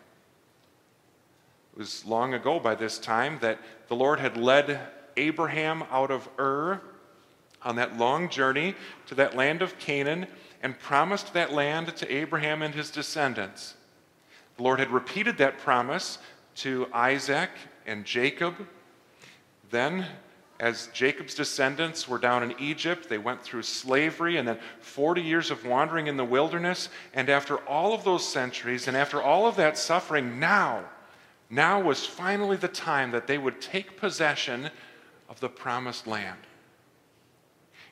It 1.74 1.78
was 1.78 2.04
long 2.04 2.34
ago 2.34 2.60
by 2.60 2.74
this 2.74 2.98
time 2.98 3.38
that 3.42 3.60
the 3.90 3.96
Lord 3.96 4.20
had 4.20 4.38
led 4.38 4.80
Abraham 5.18 5.84
out 5.92 6.10
of 6.10 6.28
Ur 6.40 6.82
on 7.62 7.76
that 7.76 7.98
long 8.00 8.28
journey 8.28 8.74
to 9.06 9.14
that 9.16 9.36
land 9.36 9.62
of 9.62 9.78
Canaan 9.78 10.26
and 10.64 10.80
promised 10.80 11.32
that 11.36 11.54
land 11.54 11.96
to 11.96 12.12
Abraham 12.12 12.64
and 12.64 12.74
his 12.74 12.90
descendants. 12.90 13.76
The 14.58 14.64
Lord 14.64 14.80
had 14.80 14.92
repeated 14.92 15.38
that 15.38 15.58
promise 15.58 16.20
to 16.56 16.88
Isaac 16.94 17.50
and 17.86 18.06
Jacob. 18.06 18.56
Then, 19.72 20.06
as 20.60 20.88
Jacob's 20.94 21.34
descendants 21.34 22.08
were 22.08 22.20
down 22.20 22.44
in 22.44 22.54
Egypt, 22.60 23.10
they 23.10 23.18
went 23.18 23.42
through 23.42 23.64
slavery 23.64 24.38
and 24.38 24.48
then 24.48 24.60
40 24.82 25.22
years 25.22 25.52
of 25.52 25.66
wandering 25.66 26.08
in 26.08 26.16
the 26.16 26.24
wilderness. 26.24 26.90
And 27.14 27.30
after 27.30 27.58
all 27.68 27.94
of 27.94 28.04
those 28.04 28.28
centuries 28.28 28.88
and 28.88 28.96
after 28.96 29.22
all 29.22 29.48
of 29.48 29.56
that 29.56 29.78
suffering, 29.78 30.40
now, 30.40 30.86
Now 31.50 31.80
was 31.80 32.06
finally 32.06 32.58
the 32.58 32.68
time 32.68 33.12
that 33.12 33.28
they 33.28 33.38
would 33.38 33.62
take 33.62 33.98
possession 33.98 34.72
of 35.30 35.40
the 35.40 35.50
promised 35.50 36.08
land. 36.08 36.40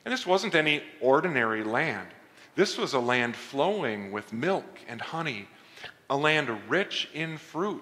And 0.03 0.11
this 0.11 0.25
wasn't 0.25 0.55
any 0.55 0.81
ordinary 0.99 1.63
land. 1.63 2.07
This 2.55 2.77
was 2.77 2.93
a 2.93 2.99
land 2.99 3.35
flowing 3.35 4.11
with 4.11 4.33
milk 4.33 4.79
and 4.87 4.99
honey, 4.99 5.47
a 6.11 6.17
land 6.17 6.49
rich 6.69 7.09
in 7.13 7.37
fruit. 7.37 7.81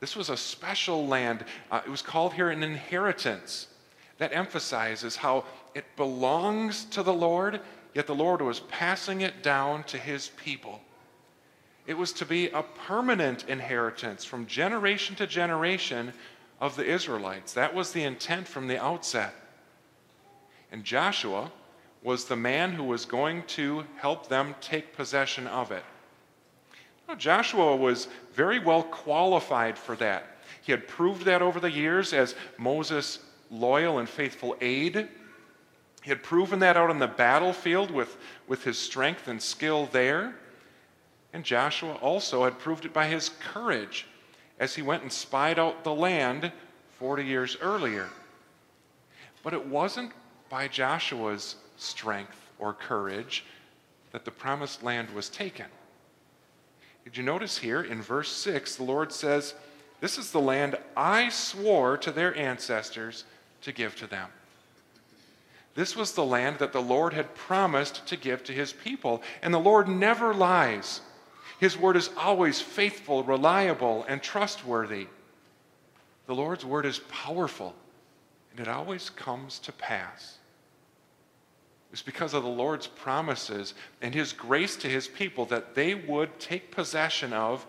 This 0.00 0.14
was 0.14 0.28
a 0.28 0.36
special 0.36 1.06
land. 1.06 1.44
Uh, 1.70 1.80
it 1.84 1.90
was 1.90 2.02
called 2.02 2.34
here 2.34 2.50
an 2.50 2.62
inheritance. 2.62 3.68
That 4.18 4.34
emphasizes 4.34 5.16
how 5.16 5.44
it 5.74 5.96
belongs 5.96 6.84
to 6.86 7.02
the 7.02 7.14
Lord, 7.14 7.60
yet 7.94 8.06
the 8.06 8.14
Lord 8.14 8.42
was 8.42 8.60
passing 8.60 9.22
it 9.22 9.42
down 9.42 9.82
to 9.84 9.96
his 9.96 10.28
people. 10.36 10.82
It 11.86 11.94
was 11.94 12.12
to 12.14 12.26
be 12.26 12.50
a 12.50 12.62
permanent 12.62 13.48
inheritance 13.48 14.24
from 14.24 14.46
generation 14.46 15.16
to 15.16 15.26
generation 15.26 16.12
of 16.60 16.76
the 16.76 16.84
Israelites. 16.84 17.54
That 17.54 17.74
was 17.74 17.92
the 17.92 18.04
intent 18.04 18.46
from 18.46 18.68
the 18.68 18.80
outset. 18.80 19.34
And 20.70 20.84
Joshua 20.84 21.50
was 22.02 22.26
the 22.26 22.36
man 22.36 22.72
who 22.72 22.84
was 22.84 23.06
going 23.06 23.44
to 23.44 23.84
help 23.96 24.28
them 24.28 24.54
take 24.60 24.94
possession 24.94 25.46
of 25.46 25.72
it. 25.72 25.84
Joshua 27.18 27.76
was 27.76 28.08
very 28.32 28.58
well 28.58 28.82
qualified 28.82 29.78
for 29.78 29.96
that. 29.96 30.26
He 30.62 30.72
had 30.72 30.86
proved 30.86 31.24
that 31.24 31.42
over 31.42 31.60
the 31.60 31.70
years 31.70 32.12
as 32.12 32.34
Moses' 32.58 33.18
loyal 33.50 33.98
and 33.98 34.08
faithful 34.08 34.56
aide. 34.60 35.08
He 36.02 36.10
had 36.10 36.22
proven 36.22 36.60
that 36.60 36.76
out 36.76 36.90
on 36.90 36.98
the 36.98 37.06
battlefield 37.06 37.90
with, 37.90 38.16
with 38.46 38.64
his 38.64 38.78
strength 38.78 39.28
and 39.28 39.40
skill 39.40 39.86
there. 39.92 40.34
And 41.32 41.44
Joshua 41.44 41.94
also 41.94 42.44
had 42.44 42.58
proved 42.58 42.84
it 42.84 42.92
by 42.92 43.06
his 43.06 43.30
courage 43.40 44.06
as 44.58 44.74
he 44.74 44.82
went 44.82 45.02
and 45.02 45.12
spied 45.12 45.58
out 45.58 45.84
the 45.84 45.94
land 45.94 46.52
40 46.98 47.24
years 47.24 47.56
earlier. 47.60 48.08
But 49.42 49.54
it 49.54 49.66
wasn't 49.66 50.12
by 50.48 50.68
Joshua's 50.68 51.56
strength 51.76 52.38
or 52.58 52.72
courage 52.72 53.44
that 54.12 54.24
the 54.24 54.30
promised 54.30 54.82
land 54.82 55.10
was 55.10 55.28
taken. 55.28 55.66
Did 57.04 57.16
you 57.16 57.22
notice 57.22 57.58
here 57.58 57.82
in 57.82 58.00
verse 58.00 58.30
6, 58.30 58.76
the 58.76 58.84
Lord 58.84 59.12
says, 59.12 59.54
This 60.00 60.18
is 60.18 60.30
the 60.30 60.40
land 60.40 60.76
I 60.96 61.28
swore 61.30 61.96
to 61.98 62.12
their 62.12 62.36
ancestors 62.36 63.24
to 63.62 63.72
give 63.72 63.96
to 63.96 64.06
them. 64.06 64.28
This 65.74 65.96
was 65.96 66.12
the 66.12 66.24
land 66.24 66.58
that 66.58 66.72
the 66.72 66.82
Lord 66.82 67.14
had 67.14 67.34
promised 67.34 68.06
to 68.06 68.16
give 68.16 68.44
to 68.44 68.52
his 68.52 68.72
people. 68.72 69.22
And 69.40 69.52
the 69.52 69.58
Lord 69.58 69.88
never 69.88 70.34
lies. 70.34 71.00
His 71.58 71.78
word 71.78 71.96
is 71.96 72.10
always 72.16 72.60
faithful, 72.60 73.24
reliable, 73.24 74.04
and 74.08 74.22
trustworthy. 74.22 75.06
The 76.26 76.34
Lord's 76.34 76.64
word 76.64 76.86
is 76.86 77.00
powerful, 77.08 77.74
and 78.50 78.60
it 78.60 78.68
always 78.68 79.10
comes 79.10 79.58
to 79.60 79.72
pass. 79.72 80.38
It's 81.92 82.02
because 82.02 82.32
of 82.32 82.42
the 82.42 82.48
Lord's 82.48 82.86
promises 82.86 83.74
and 84.00 84.14
his 84.14 84.32
grace 84.32 84.76
to 84.76 84.88
his 84.88 85.06
people 85.06 85.44
that 85.46 85.74
they 85.74 85.94
would 85.94 86.40
take 86.40 86.70
possession 86.70 87.34
of 87.34 87.66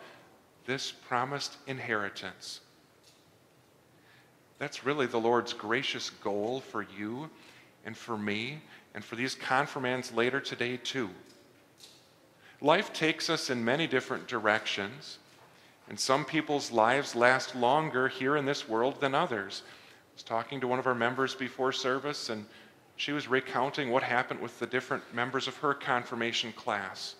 this 0.66 0.92
promised 0.92 1.58
inheritance. 1.68 2.62
That's 4.60 4.86
really 4.86 5.08
the 5.08 5.20
Lord's 5.20 5.52
gracious 5.52 6.10
goal 6.10 6.62
for 6.62 6.86
you 6.98 7.30
and 7.86 7.98
for 7.98 8.18
me 8.18 8.62
and 8.96 9.04
for 9.04 9.18
these 9.18 9.36
confirmands 9.36 10.14
later 10.14 10.40
today, 10.40 10.78
too. 10.78 11.10
Life 12.62 12.94
takes 12.94 13.30
us 13.30 13.50
in 13.50 13.66
many 13.66 13.88
different 13.88 14.28
directions, 14.28 15.18
and 15.90 16.00
some 16.00 16.24
people's 16.24 16.72
lives 16.72 17.14
last 17.14 17.58
longer 17.58 18.08
here 18.08 18.38
in 18.38 18.46
this 18.46 18.70
world 18.70 19.02
than 19.02 19.14
others. 19.14 19.64
I 19.66 20.16
was 20.16 20.24
talking 20.24 20.62
to 20.62 20.68
one 20.68 20.80
of 20.80 20.88
our 20.88 20.96
members 20.96 21.36
before 21.36 21.74
service, 21.74 22.30
and 22.30 22.46
she 22.96 23.12
was 23.12 23.28
recounting 23.28 23.90
what 23.90 24.04
happened 24.04 24.40
with 24.40 24.60
the 24.60 24.68
different 24.68 25.04
members 25.14 25.48
of 25.48 25.58
her 25.58 25.74
confirmation 25.74 26.52
class. 26.54 27.16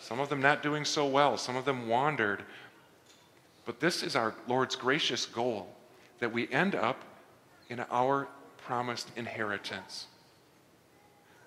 Some 0.00 0.20
of 0.20 0.28
them 0.28 0.40
not 0.40 0.62
doing 0.62 0.84
so 0.84 1.06
well, 1.06 1.36
some 1.36 1.56
of 1.56 1.64
them 1.64 1.88
wandered. 1.88 2.42
But 3.66 3.80
this 3.80 4.02
is 4.02 4.16
our 4.16 4.34
Lord's 4.46 4.76
gracious 4.76 5.26
goal 5.26 5.68
that 6.20 6.32
we 6.32 6.50
end 6.50 6.74
up 6.74 7.04
in 7.68 7.84
our 7.90 8.28
promised 8.58 9.10
inheritance. 9.16 10.06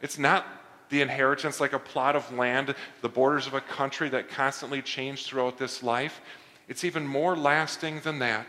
It's 0.01 0.19
not 0.19 0.45
the 0.89 1.01
inheritance 1.01 1.59
like 1.59 1.73
a 1.73 1.79
plot 1.79 2.15
of 2.15 2.31
land, 2.33 2.75
the 3.01 3.09
borders 3.09 3.47
of 3.47 3.53
a 3.53 3.61
country 3.61 4.09
that 4.09 4.29
constantly 4.29 4.81
change 4.81 5.25
throughout 5.25 5.57
this 5.57 5.81
life. 5.81 6.21
It's 6.67 6.83
even 6.83 7.07
more 7.07 7.35
lasting 7.35 8.01
than 8.01 8.19
that. 8.19 8.47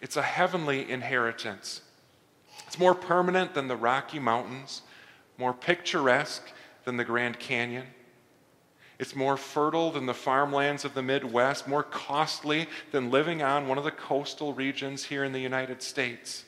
It's 0.00 0.16
a 0.16 0.22
heavenly 0.22 0.90
inheritance. 0.90 1.82
It's 2.74 2.80
more 2.80 2.96
permanent 2.96 3.54
than 3.54 3.68
the 3.68 3.76
Rocky 3.76 4.18
Mountains, 4.18 4.82
more 5.38 5.54
picturesque 5.54 6.50
than 6.84 6.96
the 6.96 7.04
Grand 7.04 7.38
Canyon. 7.38 7.86
It's 8.98 9.14
more 9.14 9.36
fertile 9.36 9.92
than 9.92 10.06
the 10.06 10.12
farmlands 10.12 10.84
of 10.84 10.92
the 10.92 11.00
Midwest, 11.00 11.68
more 11.68 11.84
costly 11.84 12.66
than 12.90 13.12
living 13.12 13.44
on 13.44 13.68
one 13.68 13.78
of 13.78 13.84
the 13.84 13.92
coastal 13.92 14.54
regions 14.54 15.04
here 15.04 15.22
in 15.22 15.30
the 15.30 15.38
United 15.38 15.82
States. 15.82 16.46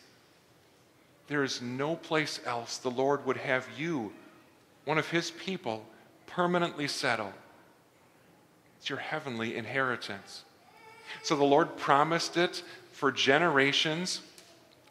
There 1.29 1.45
is 1.45 1.63
no 1.63 1.95
place 1.95 2.41
else 2.45 2.79
the 2.79 2.91
Lord 2.91 3.25
would 3.25 3.37
have 3.37 3.69
you 3.79 4.13
one 4.85 4.99
of 4.99 5.09
his 5.09 5.31
people, 5.31 5.87
permanently 6.27 6.89
settle. 6.89 7.35
It's 8.79 8.91
your 8.91 8.99
heavenly 8.99 9.55
inheritance. 9.55 10.43
So 11.23 11.37
the 11.37 11.45
Lord 11.45 11.77
promised 11.77 12.37
it 12.37 12.65
for 12.91 13.13
generations. 13.13 14.23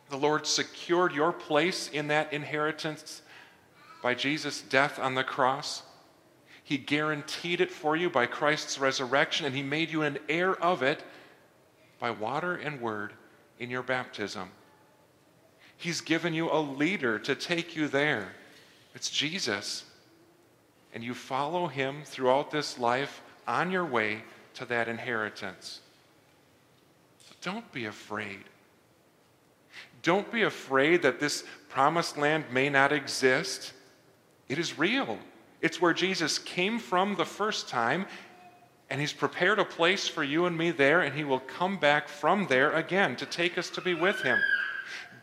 The 0.09 0.17
Lord 0.17 0.45
secured 0.45 1.13
your 1.13 1.31
place 1.33 1.89
in 1.89 2.07
that 2.07 2.31
inheritance 2.31 3.21
by 4.01 4.13
Jesus' 4.13 4.61
death 4.61 4.99
on 4.99 5.15
the 5.15 5.23
cross. 5.23 5.83
He 6.63 6.77
guaranteed 6.77 7.61
it 7.61 7.71
for 7.71 7.95
you 7.95 8.09
by 8.09 8.25
Christ's 8.25 8.79
resurrection, 8.79 9.45
and 9.45 9.55
He 9.55 9.63
made 9.63 9.89
you 9.89 10.03
an 10.03 10.19
heir 10.29 10.55
of 10.55 10.83
it 10.83 11.03
by 11.99 12.11
water 12.11 12.55
and 12.55 12.81
word 12.81 13.13
in 13.59 13.69
your 13.69 13.83
baptism. 13.83 14.49
He's 15.77 16.01
given 16.01 16.33
you 16.33 16.51
a 16.51 16.59
leader 16.59 17.19
to 17.19 17.35
take 17.35 17.75
you 17.75 17.87
there. 17.87 18.33
It's 18.93 19.09
Jesus. 19.09 19.83
And 20.93 21.03
you 21.03 21.13
follow 21.13 21.67
him 21.67 22.03
throughout 22.05 22.51
this 22.51 22.79
life 22.79 23.21
on 23.47 23.71
your 23.71 23.85
way 23.85 24.23
to 24.55 24.65
that 24.65 24.87
inheritance. 24.87 25.81
So 27.27 27.35
don't 27.41 27.69
be 27.73 27.85
afraid. 27.85 28.39
Don't 30.05 30.31
be 30.31 30.43
afraid 30.43 31.01
that 31.01 31.19
this 31.19 31.43
promised 31.67 32.15
land 32.15 32.45
may 32.51 32.69
not 32.69 32.91
exist. 32.91 33.73
It 34.47 34.59
is 34.59 34.77
real. 34.77 35.17
It's 35.61 35.81
where 35.81 35.95
Jesus 35.95 36.37
came 36.37 36.77
from 36.77 37.15
the 37.15 37.25
first 37.25 37.67
time, 37.67 38.05
and 38.91 39.01
he's 39.01 39.11
prepared 39.11 39.57
a 39.57 39.65
place 39.65 40.07
for 40.07 40.23
you 40.23 40.45
and 40.45 40.55
me 40.55 40.69
there, 40.69 41.01
and 41.01 41.15
he 41.15 41.23
will 41.23 41.39
come 41.39 41.77
back 41.77 42.07
from 42.07 42.45
there 42.45 42.71
again 42.73 43.15
to 43.15 43.25
take 43.25 43.57
us 43.57 43.71
to 43.71 43.81
be 43.81 43.95
with 43.95 44.21
him. 44.21 44.37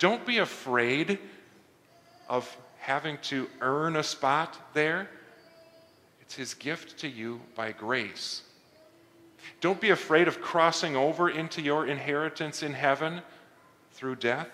Don't 0.00 0.26
be 0.26 0.38
afraid 0.38 1.20
of 2.28 2.56
having 2.78 3.18
to 3.18 3.48
earn 3.60 3.94
a 3.94 4.02
spot 4.02 4.58
there. 4.74 5.08
It's 6.20 6.34
his 6.34 6.54
gift 6.54 6.98
to 6.98 7.08
you 7.08 7.40
by 7.54 7.70
grace. 7.70 8.42
Don't 9.60 9.80
be 9.80 9.90
afraid 9.90 10.26
of 10.26 10.40
crossing 10.40 10.96
over 10.96 11.30
into 11.30 11.62
your 11.62 11.86
inheritance 11.86 12.64
in 12.64 12.72
heaven 12.72 13.22
through 13.92 14.16
death, 14.16 14.48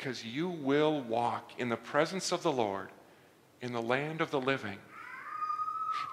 because 0.00 0.24
you 0.24 0.48
will 0.48 1.02
walk 1.02 1.50
in 1.58 1.68
the 1.68 1.76
presence 1.76 2.32
of 2.32 2.42
the 2.42 2.50
Lord 2.50 2.88
in 3.60 3.74
the 3.74 3.82
land 3.82 4.22
of 4.22 4.30
the 4.30 4.40
living. 4.40 4.78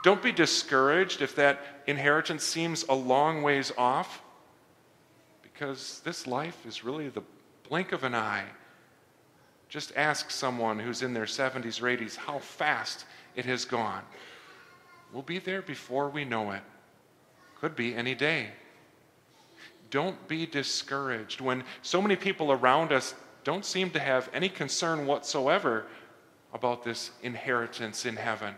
Don't 0.04 0.21
be 0.21 0.34
discouraged 0.34 1.21
if 1.21 1.38
that 1.38 1.62
inheritance 1.88 2.43
seems 2.43 2.84
a 2.89 2.93
long 2.93 3.43
ways 3.43 3.71
off, 3.78 4.21
because 5.41 6.02
this 6.04 6.28
life 6.28 6.65
is 6.65 6.84
really 6.84 7.08
the 7.08 7.21
blink 7.69 7.93
of 7.93 8.04
an 8.04 8.13
eye. 8.13 8.43
Just 9.69 9.93
ask 9.95 10.32
someone 10.32 10.80
who's 10.80 11.02
in 11.02 11.13
their 11.13 11.23
70s 11.23 11.82
or 11.82 11.86
80s 11.86 12.17
how 12.17 12.39
fast 12.39 13.06
it 13.38 13.45
has 13.45 13.63
gone. 13.63 14.04
We'll 15.13 15.23
be 15.23 15.39
there 15.39 15.62
before 15.62 16.10
we 16.10 16.26
know 16.26 16.52
it. 16.52 16.62
Could 17.62 17.78
be 17.78 17.95
any 17.95 18.15
day. 18.15 18.50
Don't 19.91 20.28
be 20.28 20.45
discouraged 20.45 21.39
when 21.39 21.63
so 21.82 22.02
many 22.02 22.17
people 22.17 22.52
around 22.52 22.91
us 22.91 23.15
don't 23.47 23.63
seem 23.63 23.89
to 23.89 23.99
have 23.99 24.29
any 24.33 24.49
concern 24.49 25.07
whatsoever 25.07 25.86
about 26.53 26.83
this 26.83 27.12
inheritance 27.23 28.05
in 28.05 28.17
heaven. 28.17 28.53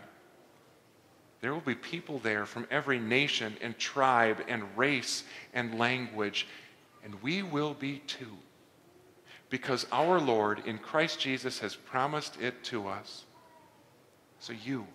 There 1.40 1.54
will 1.54 1.60
be 1.60 1.76
people 1.76 2.18
there 2.18 2.44
from 2.44 2.66
every 2.72 2.98
nation 2.98 3.56
and 3.62 3.78
tribe 3.78 4.38
and 4.48 4.64
race 4.76 5.22
and 5.54 5.78
language, 5.78 6.48
and 7.04 7.14
we 7.22 7.40
will 7.40 7.72
be 7.72 8.00
too 8.00 8.36
because 9.48 9.86
our 9.92 10.18
Lord 10.18 10.66
in 10.66 10.76
Christ 10.78 11.20
Jesus 11.20 11.60
has 11.60 11.76
promised 11.76 12.40
it 12.40 12.64
to 12.64 12.88
us. 12.88 13.26
So 14.40 14.52
you 14.52 14.88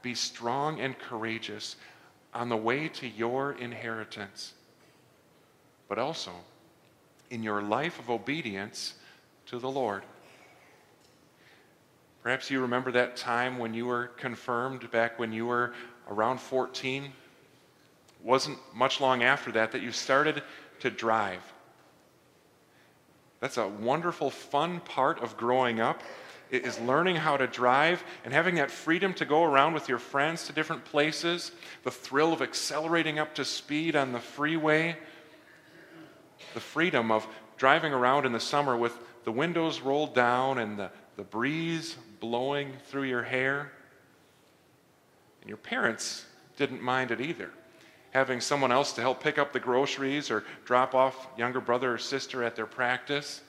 be 0.00 0.14
strong 0.14 0.80
and 0.80 0.98
courageous 0.98 1.76
on 2.32 2.48
the 2.48 2.56
way 2.56 2.88
to 2.88 3.06
your 3.06 3.52
inheritance. 3.52 4.54
but 5.86 5.98
also 5.98 6.32
in 7.28 7.42
your 7.42 7.60
life 7.60 7.98
of 7.98 8.08
obedience 8.08 8.94
to 9.52 9.58
the 9.58 9.70
Lord. 9.70 10.02
Perhaps 12.22 12.50
you 12.50 12.62
remember 12.62 12.90
that 12.92 13.18
time 13.18 13.58
when 13.58 13.74
you 13.74 13.84
were 13.84 14.06
confirmed 14.16 14.90
back 14.90 15.18
when 15.18 15.30
you 15.30 15.44
were 15.44 15.74
around 16.08 16.40
14. 16.40 17.04
It 17.04 17.10
wasn't 18.22 18.58
much 18.74 18.98
long 18.98 19.22
after 19.22 19.52
that 19.52 19.72
that 19.72 19.82
you 19.82 19.92
started 19.92 20.42
to 20.80 20.88
drive. 20.88 21.42
That's 23.40 23.58
a 23.58 23.68
wonderful, 23.68 24.30
fun 24.30 24.80
part 24.80 25.22
of 25.22 25.36
growing 25.36 25.80
up 25.80 26.00
is 26.50 26.80
learning 26.80 27.16
how 27.16 27.36
to 27.36 27.46
drive 27.46 28.02
and 28.24 28.32
having 28.32 28.54
that 28.54 28.70
freedom 28.70 29.12
to 29.14 29.26
go 29.26 29.44
around 29.44 29.74
with 29.74 29.86
your 29.86 29.98
friends 29.98 30.46
to 30.46 30.54
different 30.54 30.86
places, 30.86 31.52
the 31.82 31.90
thrill 31.90 32.32
of 32.32 32.40
accelerating 32.40 33.18
up 33.18 33.34
to 33.34 33.44
speed 33.44 33.96
on 33.96 34.12
the 34.12 34.20
freeway, 34.20 34.96
the 36.54 36.60
freedom 36.60 37.10
of 37.10 37.26
driving 37.58 37.92
around 37.92 38.24
in 38.24 38.32
the 38.32 38.40
summer 38.40 38.78
with 38.78 38.96
the 39.24 39.32
windows 39.32 39.80
rolled 39.80 40.14
down 40.14 40.58
and 40.58 40.78
the, 40.78 40.90
the 41.16 41.22
breeze 41.22 41.96
blowing 42.20 42.72
through 42.86 43.04
your 43.04 43.22
hair. 43.22 43.72
And 45.40 45.48
your 45.48 45.58
parents 45.58 46.26
didn't 46.56 46.82
mind 46.82 47.10
it 47.10 47.20
either 47.20 47.50
having 48.12 48.40
someone 48.40 48.70
else 48.70 48.92
to 48.92 49.00
help 49.00 49.22
pick 49.22 49.38
up 49.38 49.52
the 49.52 49.60
groceries 49.60 50.30
or 50.30 50.44
drop 50.64 50.94
off 50.94 51.28
younger 51.36 51.60
brother 51.60 51.94
or 51.94 51.98
sister 51.98 52.44
at 52.44 52.54
their 52.54 52.66
practice. 52.66 53.40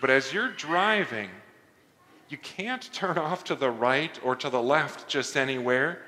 But 0.00 0.10
as 0.10 0.32
you're 0.32 0.50
driving, 0.52 1.30
you 2.28 2.36
can't 2.38 2.92
turn 2.92 3.16
off 3.16 3.44
to 3.44 3.54
the 3.54 3.70
right 3.70 4.18
or 4.22 4.36
to 4.36 4.50
the 4.50 4.62
left 4.62 5.08
just 5.08 5.36
anywhere. 5.36 6.02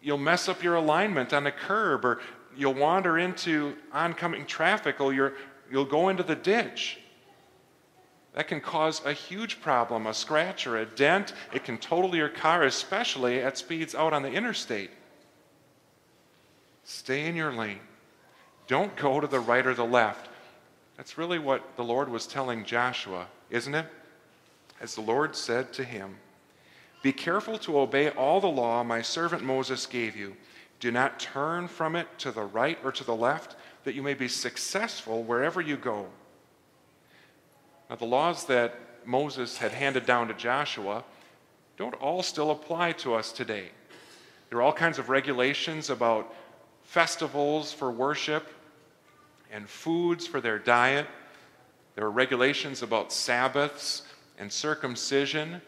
You'll 0.00 0.18
mess 0.18 0.48
up 0.48 0.62
your 0.62 0.76
alignment 0.76 1.32
on 1.32 1.46
a 1.46 1.52
curb 1.52 2.04
or 2.04 2.20
you'll 2.56 2.74
wander 2.74 3.18
into 3.18 3.74
oncoming 3.92 4.46
traffic 4.46 5.00
or 5.00 5.12
you 5.12 5.32
will 5.76 5.84
go 5.84 6.08
into 6.08 6.22
the 6.22 6.34
ditch. 6.34 6.98
That 8.34 8.48
can 8.48 8.60
cause 8.60 9.04
a 9.04 9.12
huge 9.12 9.60
problem, 9.60 10.06
a 10.06 10.14
scratch 10.14 10.66
or 10.66 10.78
a 10.78 10.86
dent. 10.86 11.32
It 11.52 11.64
can 11.64 11.78
total 11.78 12.14
your 12.14 12.28
car, 12.28 12.62
especially 12.62 13.40
at 13.40 13.58
speeds 13.58 13.94
out 13.94 14.12
on 14.12 14.22
the 14.22 14.30
interstate. 14.30 14.90
Stay 16.84 17.26
in 17.26 17.36
your 17.36 17.52
lane. 17.52 17.80
Don't 18.66 18.94
go 18.96 19.20
to 19.20 19.26
the 19.26 19.40
right 19.40 19.66
or 19.66 19.74
the 19.74 19.84
left. 19.84 20.28
That's 20.96 21.18
really 21.18 21.38
what 21.38 21.76
the 21.76 21.82
Lord 21.84 22.08
was 22.08 22.26
telling 22.26 22.64
Joshua, 22.64 23.26
isn't 23.50 23.74
it? 23.74 23.86
As 24.80 24.94
the 24.94 25.00
Lord 25.00 25.34
said 25.34 25.72
to 25.74 25.84
him, 25.84 26.16
Be 27.02 27.12
careful 27.12 27.58
to 27.58 27.80
obey 27.80 28.10
all 28.10 28.40
the 28.40 28.46
law 28.46 28.82
my 28.84 29.02
servant 29.02 29.42
Moses 29.42 29.86
gave 29.86 30.16
you. 30.16 30.36
Do 30.78 30.90
not 30.90 31.18
turn 31.18 31.68
from 31.68 31.96
it 31.96 32.06
to 32.18 32.30
the 32.30 32.42
right 32.42 32.78
or 32.84 32.92
to 32.92 33.04
the 33.04 33.14
left, 33.14 33.56
that 33.84 33.94
you 33.94 34.02
may 34.02 34.14
be 34.14 34.28
successful 34.28 35.22
wherever 35.22 35.60
you 35.60 35.76
go. 35.76 36.06
Now, 37.88 37.96
the 37.96 38.04
laws 38.04 38.46
that 38.46 38.78
Moses 39.04 39.58
had 39.58 39.72
handed 39.72 40.06
down 40.06 40.28
to 40.28 40.34
Joshua 40.34 41.04
don't 41.76 41.94
all 41.94 42.22
still 42.22 42.50
apply 42.50 42.92
to 42.92 43.14
us 43.14 43.32
today. 43.32 43.70
There 44.48 44.58
are 44.58 44.62
all 44.62 44.72
kinds 44.72 44.98
of 44.98 45.08
regulations 45.08 45.90
about 45.90 46.34
festivals 46.84 47.72
for 47.72 47.90
worship 47.90 48.46
and 49.50 49.68
foods 49.68 50.26
for 50.26 50.40
their 50.40 50.58
diet. 50.58 51.06
There 51.94 52.04
are 52.04 52.10
regulations 52.10 52.82
about 52.82 53.12
Sabbaths 53.12 54.02
and 54.38 54.52
circumcision. 54.52 55.62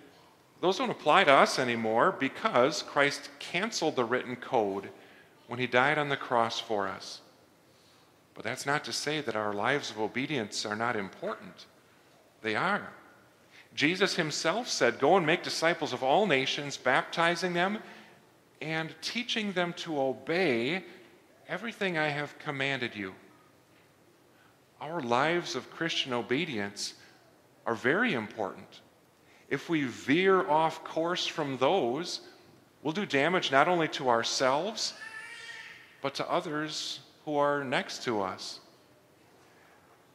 Those 0.61 0.79
don't 0.79 0.91
apply 0.91 1.25
to 1.25 1.33
us 1.33 1.59
anymore 1.59 2.15
because 2.19 2.83
Christ 2.83 3.31
canceled 3.39 3.97
the 3.97 4.05
written 4.05 4.37
code 4.37 4.91
when 5.47 5.59
he 5.59 5.67
died 5.67 5.99
on 5.99 6.09
the 6.09 6.17
cross 6.17 6.61
for 6.61 6.89
us. 6.89 7.21
But 8.35 8.45
that's 8.45 8.67
not 8.67 8.85
to 8.85 8.93
say 8.93 9.21
that 9.21 9.37
our 9.37 9.53
lives 9.53 9.91
of 9.91 10.01
obedience 10.01 10.65
are 10.65 10.77
not 10.77 10.97
important. 10.97 11.67
They 12.43 12.57
are. 12.57 12.93
Jesus 13.75 14.15
himself 14.15 14.69
said, 14.69 14.99
Go 14.99 15.17
and 15.17 15.27
make 15.27 15.43
disciples 15.43 15.93
of 15.93 16.03
all 16.03 16.27
nations, 16.27 16.77
baptizing 16.77 17.53
them 17.53 17.79
and 18.61 18.95
teaching 19.03 19.53
them 19.53 19.73
to 19.75 20.01
obey 20.01 20.85
everything 21.49 21.99
I 21.99 22.09
have 22.09 22.39
commanded 22.39 22.95
you. 22.95 23.15
Our 24.81 25.01
lives 25.01 25.55
of 25.55 25.71
Christian 25.71 26.13
obedience 26.13 26.95
are 27.67 27.75
very 27.75 28.15
important. 28.15 28.81
If 29.49 29.69
we 29.69 29.85
veer 29.85 30.49
off 30.49 30.83
course 30.85 31.27
from 31.27 31.59
those, 31.59 32.21
we'll 32.83 32.93
do 32.93 33.07
damage 33.07 33.53
not 33.53 33.69
only 33.69 33.89
to 33.89 34.09
ourselves, 34.09 34.95
but 36.01 36.15
to 36.15 36.31
others 36.31 37.01
who 37.25 37.37
are 37.37 37.65
next 37.65 38.03
to 38.05 38.23
us. 38.23 38.61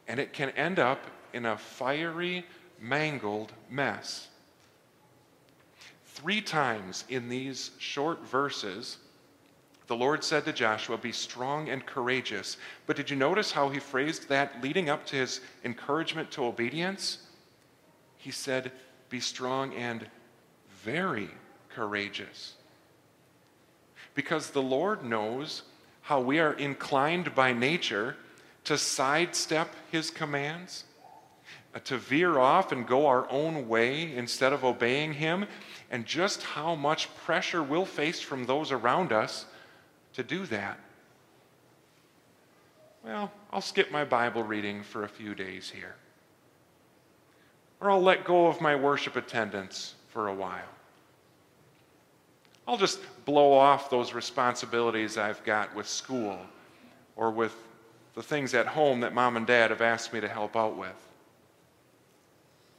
And 0.06 0.18
it 0.18 0.32
can 0.32 0.50
end 0.50 0.78
up 0.78 1.00
in 1.32 1.46
a 1.46 1.56
fiery, 1.56 2.44
mangled 2.80 3.52
mess. 3.70 4.28
Three 6.06 6.40
times 6.40 7.04
in 7.08 7.28
these 7.28 7.70
short 7.78 8.26
verses, 8.26 8.98
the 9.86 9.96
Lord 9.96 10.22
said 10.22 10.44
to 10.44 10.52
Joshua, 10.52 10.98
Be 10.98 11.12
strong 11.12 11.68
and 11.68 11.84
courageous. 11.84 12.58
But 12.86 12.96
did 12.96 13.08
you 13.08 13.16
notice 13.16 13.52
how 13.52 13.70
he 13.70 13.78
phrased 13.78 14.28
that 14.28 14.62
leading 14.62 14.90
up 14.90 15.06
to 15.06 15.16
his 15.16 15.40
encouragement 15.64 16.30
to 16.32 16.44
obedience? 16.44 17.18
He 18.18 18.30
said, 18.30 18.72
Be 19.08 19.20
strong 19.20 19.74
and 19.74 20.06
very 20.82 21.30
courageous. 21.70 22.54
Because 24.14 24.50
the 24.50 24.62
Lord 24.62 25.04
knows 25.04 25.62
how 26.08 26.18
we 26.18 26.38
are 26.38 26.54
inclined 26.54 27.34
by 27.34 27.52
nature 27.52 28.16
to 28.64 28.78
sidestep 28.78 29.68
his 29.92 30.10
commands, 30.10 30.84
uh, 31.74 31.78
to 31.80 31.98
veer 31.98 32.38
off 32.38 32.72
and 32.72 32.86
go 32.86 33.06
our 33.06 33.30
own 33.30 33.68
way 33.68 34.14
instead 34.16 34.50
of 34.54 34.64
obeying 34.64 35.12
him, 35.12 35.44
and 35.90 36.06
just 36.06 36.42
how 36.42 36.74
much 36.74 37.14
pressure 37.14 37.62
we'll 37.62 37.84
face 37.84 38.22
from 38.22 38.46
those 38.46 38.72
around 38.72 39.12
us 39.12 39.44
to 40.14 40.22
do 40.22 40.46
that? 40.46 40.80
Well, 43.04 43.30
I'll 43.52 43.60
skip 43.60 43.92
my 43.92 44.06
Bible 44.06 44.42
reading 44.42 44.82
for 44.82 45.04
a 45.04 45.08
few 45.08 45.34
days 45.34 45.68
here. 45.68 45.94
Or 47.82 47.90
I'll 47.90 48.02
let 48.02 48.24
go 48.24 48.46
of 48.46 48.62
my 48.62 48.74
worship 48.74 49.14
attendance 49.14 49.94
for 50.08 50.28
a 50.28 50.34
while. 50.34 50.77
I'll 52.68 52.76
just 52.76 53.00
blow 53.24 53.54
off 53.54 53.88
those 53.88 54.12
responsibilities 54.12 55.16
I've 55.16 55.42
got 55.42 55.74
with 55.74 55.88
school 55.88 56.38
or 57.16 57.30
with 57.30 57.54
the 58.14 58.22
things 58.22 58.52
at 58.52 58.66
home 58.66 59.00
that 59.00 59.14
mom 59.14 59.38
and 59.38 59.46
dad 59.46 59.70
have 59.70 59.80
asked 59.80 60.12
me 60.12 60.20
to 60.20 60.28
help 60.28 60.54
out 60.54 60.76
with. 60.76 61.08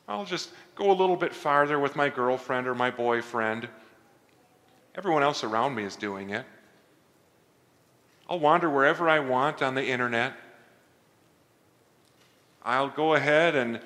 I'll 0.08 0.26
just 0.26 0.52
go 0.76 0.92
a 0.92 0.94
little 0.94 1.16
bit 1.16 1.34
farther 1.34 1.80
with 1.80 1.96
my 1.96 2.08
girlfriend 2.08 2.68
or 2.68 2.76
my 2.76 2.92
boyfriend. 2.92 3.68
Everyone 4.94 5.24
else 5.24 5.44
around 5.44 5.74
me 5.74 5.84
is 5.84 5.96
doing 5.96 6.30
it. 6.30 6.46
I'll 8.30 8.40
wander 8.40 8.70
wherever 8.70 9.10
I 9.10 9.20
want 9.20 9.64
on 9.64 9.74
the 9.74 9.86
internet. 9.86 10.34
I'll 12.64 12.90
go 12.90 13.16
ahead 13.16 13.56
and 13.56 13.80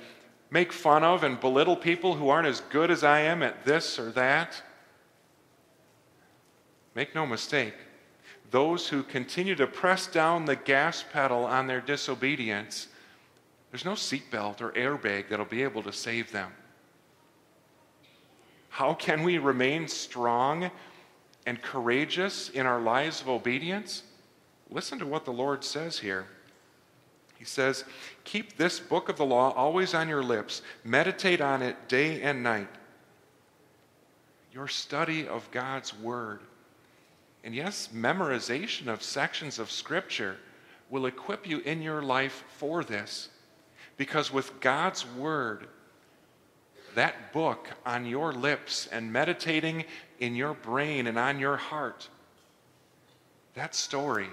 make 0.51 0.73
fun 0.73 1.05
of 1.05 1.23
and 1.23 1.39
belittle 1.39 1.77
people 1.77 2.15
who 2.15 2.27
aren't 2.27 2.47
as 2.47 2.59
good 2.59 2.91
as 2.91 3.05
I 3.05 3.21
am 3.21 3.41
at 3.41 3.63
this 3.63 3.97
or 3.97 4.11
that. 4.11 4.61
Make 6.95 7.15
no 7.15 7.25
mistake, 7.25 7.73
those 8.51 8.87
who 8.87 9.03
continue 9.03 9.55
to 9.55 9.65
press 9.65 10.07
down 10.07 10.45
the 10.45 10.55
gas 10.55 11.03
pedal 11.11 11.45
on 11.45 11.67
their 11.67 11.81
disobedience, 11.81 12.87
there's 13.71 13.85
no 13.85 13.93
seatbelt 13.93 14.61
or 14.61 14.71
airbag 14.73 15.29
that'll 15.29 15.45
be 15.45 15.63
able 15.63 15.81
to 15.83 15.91
save 15.91 16.31
them. 16.31 16.51
How 18.69 18.93
can 18.93 19.23
we 19.23 19.37
remain 19.37 19.87
strong 19.87 20.69
and 21.45 21.61
courageous 21.61 22.49
in 22.49 22.65
our 22.65 22.79
lives 22.79 23.21
of 23.21 23.29
obedience? 23.29 24.03
Listen 24.69 24.99
to 24.99 25.05
what 25.05 25.25
the 25.25 25.33
Lord 25.33 25.63
says 25.63 25.99
here. 25.99 26.25
He 27.37 27.45
says, 27.45 27.83
Keep 28.23 28.57
this 28.57 28.79
book 28.79 29.09
of 29.09 29.17
the 29.17 29.25
law 29.25 29.51
always 29.51 29.93
on 29.93 30.07
your 30.07 30.23
lips, 30.23 30.61
meditate 30.83 31.41
on 31.41 31.61
it 31.61 31.87
day 31.87 32.21
and 32.21 32.41
night. 32.41 32.69
Your 34.53 34.67
study 34.67 35.27
of 35.27 35.49
God's 35.51 35.97
Word, 35.97 36.39
and 37.43 37.53
yes, 37.53 37.89
memorization 37.93 38.87
of 38.87 39.03
sections 39.03 39.59
of 39.59 39.69
Scripture 39.69 40.37
will 40.89 41.05
equip 41.05 41.47
you 41.47 41.59
in 41.59 41.81
your 41.81 42.01
life 42.01 42.43
for 42.57 42.83
this. 42.83 43.29
Because 43.97 44.31
with 44.31 44.59
God's 44.61 45.05
Word, 45.05 45.67
that 46.95 47.33
book 47.33 47.69
on 47.85 48.05
your 48.05 48.31
lips 48.31 48.87
and 48.91 49.11
meditating 49.11 49.85
in 50.19 50.35
your 50.35 50.53
brain 50.53 51.07
and 51.07 51.17
on 51.17 51.39
your 51.39 51.57
heart, 51.57 52.07
that 53.55 53.75
story 53.75 54.29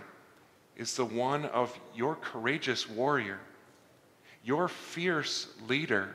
is 0.76 0.94
the 0.94 1.04
one 1.04 1.46
of 1.46 1.78
your 1.94 2.14
courageous 2.14 2.88
warrior, 2.88 3.40
your 4.44 4.68
fierce 4.68 5.48
leader, 5.68 6.14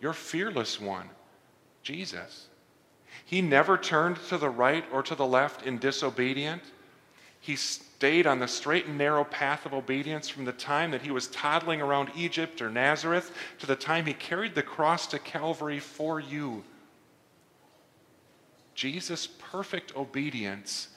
your 0.00 0.12
fearless 0.12 0.80
one, 0.80 1.08
Jesus. 1.82 2.48
He 3.28 3.42
never 3.42 3.76
turned 3.76 4.16
to 4.30 4.38
the 4.38 4.48
right 4.48 4.86
or 4.90 5.02
to 5.02 5.14
the 5.14 5.26
left 5.26 5.66
in 5.66 5.76
disobedience. 5.76 6.64
He 7.40 7.56
stayed 7.56 8.26
on 8.26 8.38
the 8.38 8.48
straight 8.48 8.86
and 8.86 8.96
narrow 8.96 9.22
path 9.22 9.66
of 9.66 9.74
obedience 9.74 10.30
from 10.30 10.46
the 10.46 10.52
time 10.52 10.92
that 10.92 11.02
he 11.02 11.10
was 11.10 11.26
toddling 11.26 11.82
around 11.82 12.10
Egypt 12.16 12.62
or 12.62 12.70
Nazareth 12.70 13.36
to 13.58 13.66
the 13.66 13.76
time 13.76 14.06
he 14.06 14.14
carried 14.14 14.54
the 14.54 14.62
cross 14.62 15.06
to 15.08 15.18
Calvary 15.18 15.78
for 15.78 16.18
you. 16.18 16.64
Jesus' 18.74 19.28
perfect 19.38 19.94
obedience 19.94 20.88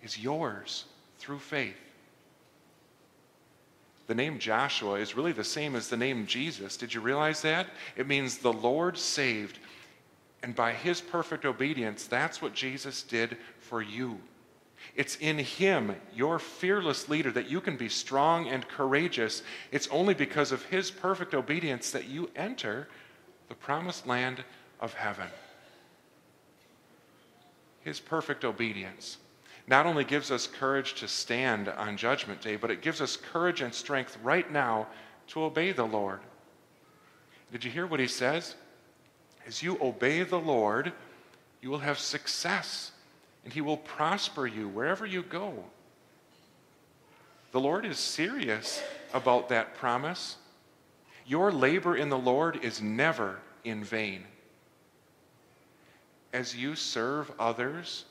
is 0.00 0.16
yours 0.16 0.84
through 1.18 1.40
faith. 1.40 1.74
The 4.06 4.14
name 4.14 4.38
Joshua 4.38 5.00
is 5.00 5.16
really 5.16 5.32
the 5.32 5.42
same 5.42 5.74
as 5.74 5.88
the 5.88 5.96
name 5.96 6.24
Jesus. 6.24 6.76
Did 6.76 6.94
you 6.94 7.00
realize 7.00 7.42
that? 7.42 7.66
It 7.96 8.06
means 8.06 8.38
the 8.38 8.52
Lord 8.52 8.96
saved. 8.96 9.58
And 10.42 10.54
by 10.54 10.72
his 10.72 11.00
perfect 11.00 11.44
obedience, 11.44 12.06
that's 12.06 12.40
what 12.40 12.54
Jesus 12.54 13.02
did 13.02 13.36
for 13.60 13.82
you. 13.82 14.20
It's 14.94 15.16
in 15.16 15.38
Him, 15.38 15.94
your 16.14 16.38
fearless 16.38 17.08
leader, 17.08 17.30
that 17.32 17.48
you 17.48 17.60
can 17.60 17.76
be 17.76 17.88
strong 17.88 18.48
and 18.48 18.66
courageous. 18.68 19.42
It's 19.70 19.88
only 19.88 20.14
because 20.14 20.52
of 20.52 20.64
His 20.64 20.90
perfect 20.90 21.34
obedience 21.34 21.90
that 21.90 22.08
you 22.08 22.30
enter 22.36 22.88
the 23.48 23.54
promised 23.54 24.06
land 24.06 24.44
of 24.80 24.94
heaven. 24.94 25.28
His 27.80 28.00
perfect 28.00 28.44
obedience 28.44 29.18
not 29.66 29.86
only 29.86 30.04
gives 30.04 30.30
us 30.30 30.46
courage 30.46 30.94
to 30.94 31.08
stand 31.08 31.68
on 31.68 31.96
Judgment 31.96 32.40
Day, 32.40 32.56
but 32.56 32.70
it 32.70 32.80
gives 32.80 33.00
us 33.00 33.16
courage 33.16 33.60
and 33.60 33.72
strength 33.72 34.16
right 34.22 34.50
now 34.50 34.86
to 35.28 35.42
obey 35.42 35.72
the 35.72 35.84
Lord. 35.84 36.20
Did 37.52 37.64
you 37.64 37.70
hear 37.70 37.86
what 37.86 38.00
he 38.00 38.08
says? 38.08 38.54
As 39.48 39.62
you 39.62 39.78
obey 39.80 40.22
the 40.24 40.38
Lord, 40.38 40.92
you 41.62 41.70
will 41.70 41.78
have 41.78 41.98
success 41.98 42.92
and 43.44 43.52
he 43.52 43.62
will 43.62 43.78
prosper 43.78 44.46
you 44.46 44.68
wherever 44.68 45.06
you 45.06 45.22
go. 45.22 45.64
The 47.52 47.60
Lord 47.60 47.86
is 47.86 47.98
serious 47.98 48.82
about 49.14 49.48
that 49.48 49.74
promise. 49.74 50.36
Your 51.26 51.50
labor 51.50 51.96
in 51.96 52.10
the 52.10 52.18
Lord 52.18 52.62
is 52.62 52.82
never 52.82 53.38
in 53.64 53.82
vain. 53.82 54.24
As 56.34 56.54
you 56.54 56.74
serve 56.74 57.32
others, 57.40 58.04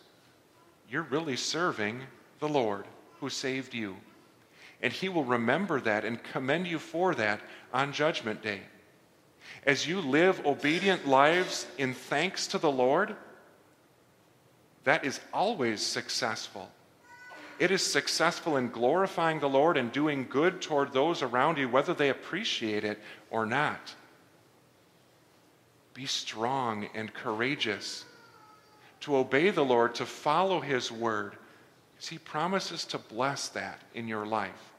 you're 0.89 1.03
really 1.03 1.35
serving 1.35 2.01
the 2.39 2.49
Lord 2.49 2.85
who 3.19 3.29
saved 3.29 3.75
you. 3.75 3.95
And 4.81 4.91
he 4.91 5.07
will 5.07 5.23
remember 5.23 5.79
that 5.81 6.03
and 6.03 6.23
commend 6.23 6.65
you 6.65 6.79
for 6.79 7.13
that 7.13 7.41
on 7.71 7.93
Judgment 7.93 8.41
Day. 8.41 8.61
As 9.67 9.85
you 9.85 9.99
live 9.99 10.45
obedient 10.45 11.05
lives 11.05 11.67
in 11.77 11.93
thanks 11.93 12.47
to 12.47 12.57
the 12.57 12.71
Lord, 12.71 13.17
that 14.85 15.03
is 15.03 15.19
always 15.33 15.81
successful. 15.81 16.71
It 17.59 17.69
is 17.69 17.85
successful 17.85 18.55
in 18.55 18.69
glorifying 18.69 19.41
the 19.41 19.49
Lord 19.49 19.75
and 19.75 19.91
doing 19.91 20.25
good 20.29 20.61
toward 20.61 20.93
those 20.93 21.21
around 21.21 21.57
you, 21.57 21.67
whether 21.67 21.93
they 21.93 22.09
appreciate 22.09 22.85
it 22.85 22.97
or 23.29 23.45
not. 23.45 23.93
Be 25.93 26.05
strong 26.05 26.87
and 26.95 27.13
courageous 27.13 28.05
to 29.01 29.17
obey 29.17 29.49
the 29.49 29.65
Lord, 29.65 29.95
to 29.95 30.05
follow 30.05 30.61
His 30.61 30.93
word, 30.93 31.35
because 31.93 32.07
He 32.07 32.19
promises 32.19 32.85
to 32.85 32.97
bless 32.97 33.49
that 33.49 33.81
in 33.93 34.07
your 34.07 34.25
life. 34.25 34.71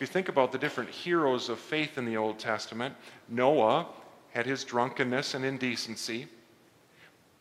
If 0.00 0.08
you 0.08 0.12
think 0.14 0.30
about 0.30 0.50
the 0.50 0.56
different 0.56 0.88
heroes 0.88 1.50
of 1.50 1.58
faith 1.58 1.98
in 1.98 2.06
the 2.06 2.16
Old 2.16 2.38
Testament, 2.38 2.94
Noah 3.28 3.86
had 4.30 4.46
his 4.46 4.64
drunkenness 4.64 5.34
and 5.34 5.44
indecency. 5.44 6.26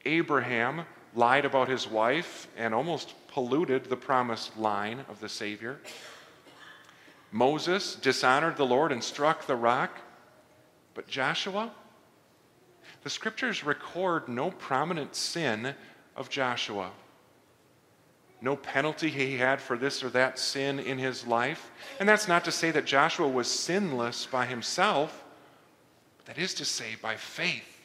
Abraham 0.03 0.81
lied 1.15 1.45
about 1.45 1.69
his 1.69 1.87
wife 1.87 2.49
and 2.57 2.73
almost 2.73 3.13
polluted 3.29 3.85
the 3.85 3.95
promised 3.95 4.57
line 4.57 5.05
of 5.07 5.21
the 5.21 5.29
Savior. 5.29 5.79
Moses 7.31 7.95
dishonored 7.95 8.57
the 8.57 8.65
Lord 8.65 8.91
and 8.91 9.01
struck 9.01 9.47
the 9.47 9.55
rock. 9.55 9.97
But 10.95 11.07
Joshua, 11.07 11.71
the 13.03 13.09
scriptures 13.09 13.63
record 13.63 14.27
no 14.27 14.51
prominent 14.51 15.15
sin 15.15 15.75
of 16.13 16.29
Joshua. 16.29 16.91
No 18.41 18.55
penalty 18.55 19.09
he 19.09 19.37
had 19.37 19.59
for 19.59 19.77
this 19.77 20.03
or 20.03 20.09
that 20.11 20.39
sin 20.39 20.79
in 20.79 20.97
his 20.97 21.27
life. 21.27 21.71
And 21.99 22.07
that's 22.07 22.27
not 22.27 22.45
to 22.45 22.51
say 22.51 22.71
that 22.71 22.85
Joshua 22.85 23.27
was 23.27 23.49
sinless 23.49 24.25
by 24.25 24.45
himself, 24.45 25.25
that 26.25 26.37
is 26.37 26.53
to 26.55 26.65
say 26.65 26.95
by 27.01 27.15
faith. 27.15 27.79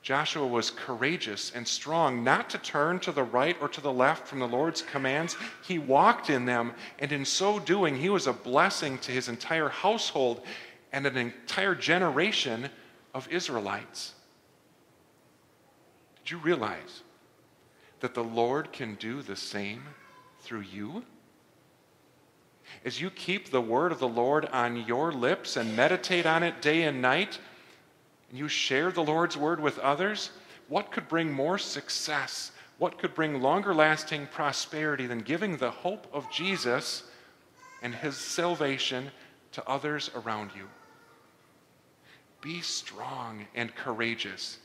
Joshua 0.00 0.46
was 0.46 0.70
courageous 0.70 1.52
and 1.54 1.68
strong, 1.68 2.24
not 2.24 2.48
to 2.50 2.58
turn 2.58 2.98
to 3.00 3.12
the 3.12 3.24
right 3.24 3.56
or 3.60 3.68
to 3.68 3.80
the 3.80 3.92
left 3.92 4.26
from 4.26 4.38
the 4.38 4.48
Lord's 4.48 4.80
commands. 4.80 5.36
He 5.66 5.78
walked 5.78 6.30
in 6.30 6.46
them, 6.46 6.72
and 6.98 7.12
in 7.12 7.26
so 7.26 7.58
doing, 7.58 7.94
he 7.94 8.08
was 8.08 8.26
a 8.26 8.32
blessing 8.32 8.96
to 8.98 9.12
his 9.12 9.28
entire 9.28 9.68
household 9.68 10.46
and 10.92 11.04
an 11.04 11.18
entire 11.18 11.74
generation 11.74 12.70
of 13.12 13.28
Israelites. 13.30 14.14
Did 16.24 16.30
you 16.30 16.38
realize 16.38 17.02
that 18.00 18.14
the 18.14 18.24
Lord 18.24 18.72
can 18.72 18.94
do 18.96 19.22
the 19.22 19.36
same 19.36 19.82
through 20.40 20.60
you? 20.60 21.04
As 22.84 23.00
you 23.00 23.10
keep 23.10 23.50
the 23.50 23.60
word 23.60 23.92
of 23.92 23.98
the 23.98 24.08
Lord 24.08 24.46
on 24.46 24.86
your 24.86 25.12
lips 25.12 25.56
and 25.56 25.76
meditate 25.76 26.26
on 26.26 26.42
it 26.42 26.60
day 26.60 26.84
and 26.84 27.00
night, 27.02 27.38
and 28.30 28.38
you 28.38 28.48
share 28.48 28.92
the 28.92 29.02
Lord's 29.02 29.36
word 29.36 29.60
with 29.60 29.78
others, 29.78 30.30
what 30.68 30.92
could 30.92 31.08
bring 31.08 31.32
more 31.32 31.58
success? 31.58 32.52
What 32.78 32.98
could 32.98 33.14
bring 33.14 33.40
longer 33.40 33.74
lasting 33.74 34.28
prosperity 34.28 35.06
than 35.06 35.20
giving 35.20 35.56
the 35.56 35.70
hope 35.70 36.06
of 36.12 36.30
Jesus 36.30 37.04
and 37.82 37.94
his 37.94 38.16
salvation 38.16 39.10
to 39.52 39.68
others 39.68 40.10
around 40.14 40.50
you? 40.54 40.68
Be 42.40 42.60
strong 42.60 43.46
and 43.54 43.74
courageous 43.74 44.58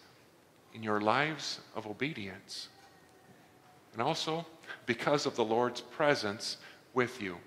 in 0.73 0.83
your 0.83 1.01
lives 1.01 1.59
of 1.75 1.87
obedience. 1.87 2.67
And 3.93 4.01
also 4.01 4.45
because 4.85 5.25
of 5.25 5.35
the 5.35 5.45
Lord's 5.45 5.81
presence 5.81 6.57
with 6.93 7.21
you 7.21 7.37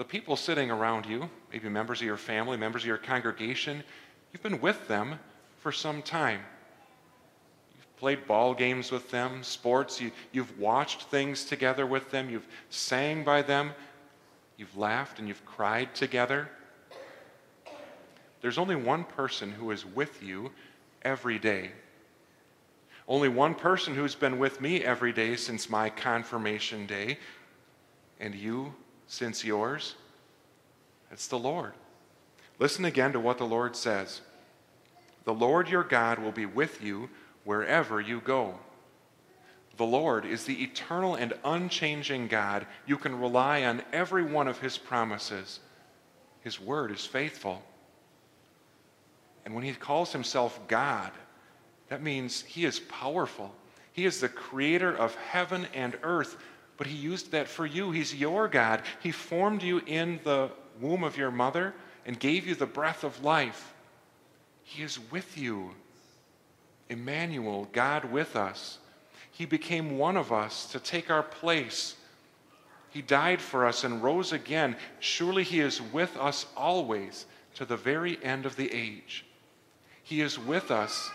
the 0.00 0.04
people 0.04 0.34
sitting 0.34 0.70
around 0.70 1.04
you, 1.04 1.28
maybe 1.52 1.68
members 1.68 2.00
of 2.00 2.06
your 2.06 2.16
family, 2.16 2.56
members 2.56 2.80
of 2.84 2.86
your 2.86 2.96
congregation, 2.96 3.84
you've 4.32 4.42
been 4.42 4.58
with 4.58 4.88
them 4.88 5.18
for 5.58 5.70
some 5.70 6.00
time. 6.00 6.40
You've 7.74 7.96
played 7.98 8.26
ball 8.26 8.54
games 8.54 8.90
with 8.90 9.10
them, 9.10 9.42
sports, 9.42 10.00
you, 10.00 10.10
you've 10.32 10.58
watched 10.58 11.10
things 11.10 11.44
together 11.44 11.84
with 11.84 12.10
them, 12.10 12.30
you've 12.30 12.48
sang 12.70 13.24
by 13.24 13.42
them, 13.42 13.72
you've 14.56 14.74
laughed 14.74 15.18
and 15.18 15.28
you've 15.28 15.44
cried 15.44 15.94
together. 15.94 16.48
There's 18.40 18.56
only 18.56 18.76
one 18.76 19.04
person 19.04 19.52
who 19.52 19.70
is 19.70 19.84
with 19.84 20.22
you 20.22 20.50
every 21.02 21.38
day. 21.38 21.72
Only 23.10 23.28
one 23.28 23.56
person 23.56 23.96
who's 23.96 24.14
been 24.14 24.38
with 24.38 24.60
me 24.60 24.84
every 24.84 25.12
day 25.12 25.34
since 25.34 25.68
my 25.68 25.90
confirmation 25.90 26.86
day, 26.86 27.18
and 28.20 28.36
you 28.36 28.72
since 29.08 29.44
yours? 29.44 29.96
It's 31.10 31.26
the 31.26 31.36
Lord. 31.36 31.72
Listen 32.60 32.84
again 32.84 33.12
to 33.12 33.18
what 33.18 33.36
the 33.36 33.44
Lord 33.44 33.74
says 33.74 34.20
The 35.24 35.34
Lord 35.34 35.68
your 35.68 35.82
God 35.82 36.20
will 36.20 36.30
be 36.30 36.46
with 36.46 36.84
you 36.84 37.10
wherever 37.42 38.00
you 38.00 38.20
go. 38.20 38.54
The 39.76 39.84
Lord 39.84 40.24
is 40.24 40.44
the 40.44 40.62
eternal 40.62 41.16
and 41.16 41.32
unchanging 41.44 42.28
God. 42.28 42.64
You 42.86 42.96
can 42.96 43.20
rely 43.20 43.64
on 43.64 43.82
every 43.92 44.22
one 44.22 44.46
of 44.46 44.60
his 44.60 44.78
promises. 44.78 45.58
His 46.42 46.60
word 46.60 46.92
is 46.92 47.06
faithful. 47.06 47.60
And 49.44 49.52
when 49.52 49.64
he 49.64 49.72
calls 49.72 50.12
himself 50.12 50.60
God, 50.68 51.10
that 51.90 52.02
means 52.02 52.42
he 52.42 52.64
is 52.64 52.80
powerful. 52.80 53.54
He 53.92 54.06
is 54.06 54.20
the 54.20 54.28
creator 54.30 54.96
of 54.96 55.14
heaven 55.16 55.66
and 55.74 55.98
earth 56.02 56.38
but 56.80 56.86
He 56.86 56.96
used 56.96 57.32
that 57.32 57.46
for 57.46 57.66
you. 57.66 57.90
He's 57.90 58.14
your 58.14 58.48
God. 58.48 58.80
He 59.02 59.12
formed 59.12 59.62
you 59.62 59.82
in 59.84 60.18
the 60.24 60.48
womb 60.80 61.04
of 61.04 61.18
your 61.18 61.30
mother 61.30 61.74
and 62.06 62.18
gave 62.18 62.46
you 62.46 62.54
the 62.54 62.64
breath 62.64 63.04
of 63.04 63.22
life. 63.22 63.74
He 64.62 64.82
is 64.82 64.98
with 65.10 65.36
you. 65.36 65.72
Emmanuel, 66.88 67.68
God 67.72 68.06
with 68.06 68.34
us. 68.34 68.78
He 69.30 69.44
became 69.44 69.98
one 69.98 70.16
of 70.16 70.32
us 70.32 70.72
to 70.72 70.80
take 70.80 71.10
our 71.10 71.22
place. 71.22 71.96
He 72.88 73.02
died 73.02 73.42
for 73.42 73.66
us 73.66 73.84
and 73.84 74.02
rose 74.02 74.32
again. 74.32 74.74
Surely 75.00 75.44
He 75.44 75.60
is 75.60 75.82
with 75.82 76.16
us 76.16 76.46
always 76.56 77.26
to 77.56 77.66
the 77.66 77.76
very 77.76 78.18
end 78.24 78.46
of 78.46 78.56
the 78.56 78.72
age. 78.72 79.26
He 80.02 80.22
is 80.22 80.38
with 80.38 80.70
us 80.70 81.10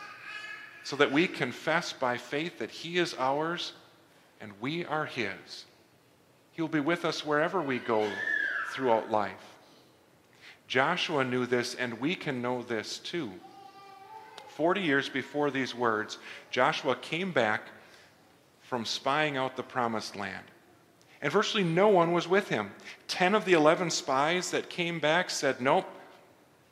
so 0.86 0.96
that 0.96 1.12
we 1.12 1.28
confess 1.28 1.92
by 1.92 2.16
faith 2.16 2.60
that 2.60 2.70
He 2.70 3.00
is 3.00 3.16
ours 3.18 3.74
and 4.40 4.52
we 4.62 4.86
are 4.86 5.06
His. 5.06 5.66
He'll 6.52 6.68
be 6.68 6.80
with 6.80 7.06
us 7.06 7.26
wherever 7.26 7.60
we 7.60 7.80
go 7.80 8.08
throughout 8.72 9.10
life. 9.10 9.56
Joshua 10.68 11.24
knew 11.24 11.48
this, 11.48 11.74
and 11.74 12.00
we 12.00 12.14
can 12.14 12.40
know 12.40 12.62
this 12.62 13.00
too. 13.00 13.32
Forty 14.48 14.82
years 14.82 15.10
before 15.10 15.50
these 15.50 15.74
words, 15.74 16.20
Joshua 16.52 16.96
came 16.96 17.32
back 17.32 17.64
from 18.62 18.86
spying 18.86 19.38
out 19.38 19.58
the 19.58 19.64
promised 19.64 20.16
land. 20.16 20.46
And 21.20 21.34
virtually 21.34 21.64
no 21.64 21.88
one 21.88 22.12
was 22.12 22.28
with 22.28 22.50
him. 22.50 22.72
Ten 23.08 23.34
of 23.34 23.44
the 23.46 23.54
eleven 23.54 23.90
spies 23.90 24.52
that 24.52 24.70
came 24.70 25.00
back 25.00 25.32
said, 25.32 25.62
Nope, 25.62 25.90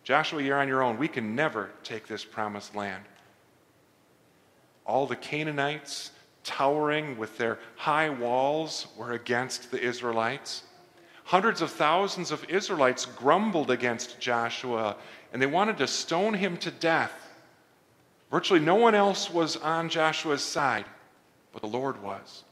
Joshua, 0.03 0.43
you're 0.43 0.59
on 0.59 0.67
your 0.67 0.83
own. 0.83 0.99
We 0.99 1.07
can 1.07 1.33
never 1.33 1.71
take 1.83 2.05
this 2.05 2.23
promised 2.23 2.75
land. 2.75 3.03
All 4.85 5.07
the 5.07 5.15
Canaanites, 5.15 6.11
towering 6.43 7.17
with 7.17 7.37
their 7.37 7.59
high 7.75 8.09
walls, 8.09 8.87
were 8.97 9.13
against 9.13 9.71
the 9.71 9.81
Israelites. 9.81 10.63
Hundreds 11.25 11.61
of 11.61 11.71
thousands 11.71 12.31
of 12.31 12.43
Israelites 12.49 13.05
grumbled 13.05 13.71
against 13.71 14.19
Joshua 14.19 14.97
and 15.31 15.41
they 15.41 15.47
wanted 15.47 15.77
to 15.77 15.87
stone 15.87 16.33
him 16.33 16.57
to 16.57 16.69
death. 16.69 17.11
Virtually 18.29 18.59
no 18.59 18.75
one 18.75 18.95
else 18.95 19.31
was 19.31 19.57
on 19.57 19.89
Joshua's 19.89 20.43
side, 20.43 20.85
but 21.51 21.61
the 21.61 21.67
Lord 21.67 22.01
was. 22.01 22.43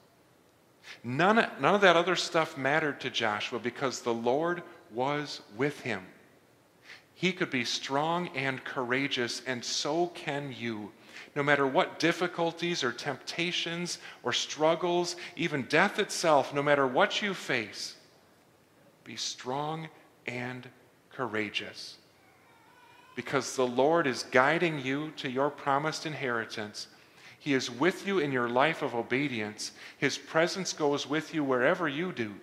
None, 1.03 1.47
none 1.59 1.75
of 1.75 1.81
that 1.81 1.95
other 1.95 2.15
stuff 2.15 2.57
mattered 2.57 2.99
to 3.01 3.09
Joshua 3.09 3.59
because 3.59 4.01
the 4.01 4.13
Lord 4.13 4.63
was 4.91 5.41
with 5.55 5.79
him. 5.81 6.05
He 7.13 7.31
could 7.31 7.51
be 7.51 7.65
strong 7.65 8.29
and 8.29 8.63
courageous, 8.63 9.43
and 9.45 9.63
so 9.63 10.07
can 10.07 10.55
you. 10.57 10.91
No 11.35 11.43
matter 11.43 11.65
what 11.65 11.99
difficulties 11.99 12.83
or 12.83 12.91
temptations 12.91 13.99
or 14.23 14.33
struggles, 14.33 15.15
even 15.35 15.63
death 15.63 15.97
itself, 15.97 16.53
no 16.53 16.61
matter 16.61 16.85
what 16.85 17.21
you 17.21 17.33
face, 17.33 17.95
be 19.03 19.15
strong 19.15 19.87
and 20.27 20.67
courageous. 21.09 21.97
Because 23.15 23.55
the 23.55 23.67
Lord 23.67 24.07
is 24.07 24.23
guiding 24.23 24.79
you 24.79 25.11
to 25.17 25.29
your 25.29 25.49
promised 25.49 26.05
inheritance. 26.05 26.87
He 27.39 27.53
is 27.53 27.71
with 27.71 28.05
you 28.05 28.19
in 28.19 28.31
your 28.31 28.49
life 28.49 28.81
of 28.81 28.93
obedience. 28.93 29.71
His 29.97 30.17
presence 30.17 30.73
goes 30.73 31.07
with 31.07 31.33
you 31.33 31.43
wherever 31.43 31.87
you 31.87 32.11
do. 32.11 32.33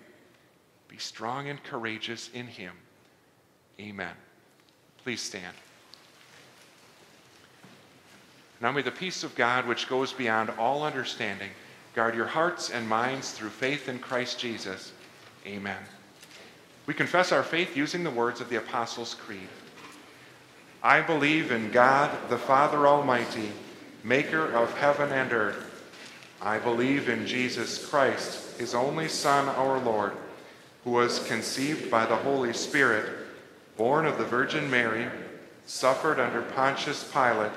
Be 0.89 0.99
strong 0.99 1.49
and 1.49 1.63
courageous 1.63 2.31
in 2.35 2.47
Him. 2.47 2.73
Amen. 3.81 4.15
Please 5.05 5.23
stand. 5.23 5.55
Now 8.61 8.73
may 8.73 8.83
the 8.83 8.91
peace 8.91 9.23
of 9.23 9.35
God, 9.35 9.67
which 9.67 9.89
goes 9.89 10.13
beyond 10.13 10.51
all 10.59 10.83
understanding, 10.83 11.51
guard 11.95 12.15
your 12.15 12.27
hearts 12.27 12.71
and 12.71 12.89
minds 12.89 13.33
through 13.33 13.51
faith 13.51 13.89
in 13.89 13.99
Christ 13.99 14.39
Jesus. 14.39 14.93
Amen. 15.47 15.79
We 16.87 16.95
confess 16.95 17.33
our 17.33 17.43
faith 17.43 17.77
using 17.77 18.03
the 18.03 18.11
words 18.11 18.41
of 18.41 18.49
the 18.49 18.57
Apostles' 18.57 19.15
Creed. 19.15 19.49
I 20.83 21.01
believe 21.01 21.53
in 21.53 21.71
God, 21.71 22.11
the 22.29 22.39
Father 22.39 22.87
Almighty, 22.87 23.51
maker 24.05 24.53
of 24.53 24.77
heaven 24.79 25.11
and 25.13 25.33
earth. 25.33 25.65
I 26.41 26.59
believe 26.59 27.09
in 27.09 27.27
Jesus 27.27 27.85
Christ, 27.87 28.59
his 28.59 28.75
only 28.75 29.09
Son, 29.09 29.49
our 29.49 29.79
Lord, 29.81 30.13
who 30.85 30.91
was 30.93 31.27
conceived 31.27 31.91
by 31.91 32.07
the 32.07 32.17
Holy 32.17 32.53
Spirit, 32.53 33.11
born 33.77 34.07
of 34.07 34.19
the 34.19 34.25
Virgin 34.25 34.71
Mary, 34.71 35.09
suffered 35.67 36.21
under 36.21 36.43
Pontius 36.43 37.11
Pilate, 37.13 37.53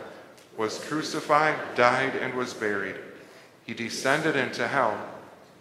was 0.58 0.84
crucified, 0.86 1.58
died, 1.76 2.16
and 2.16 2.34
was 2.34 2.54
buried. 2.54 2.96
He 3.66 3.74
descended 3.74 4.36
into 4.36 4.68
hell. 4.68 5.00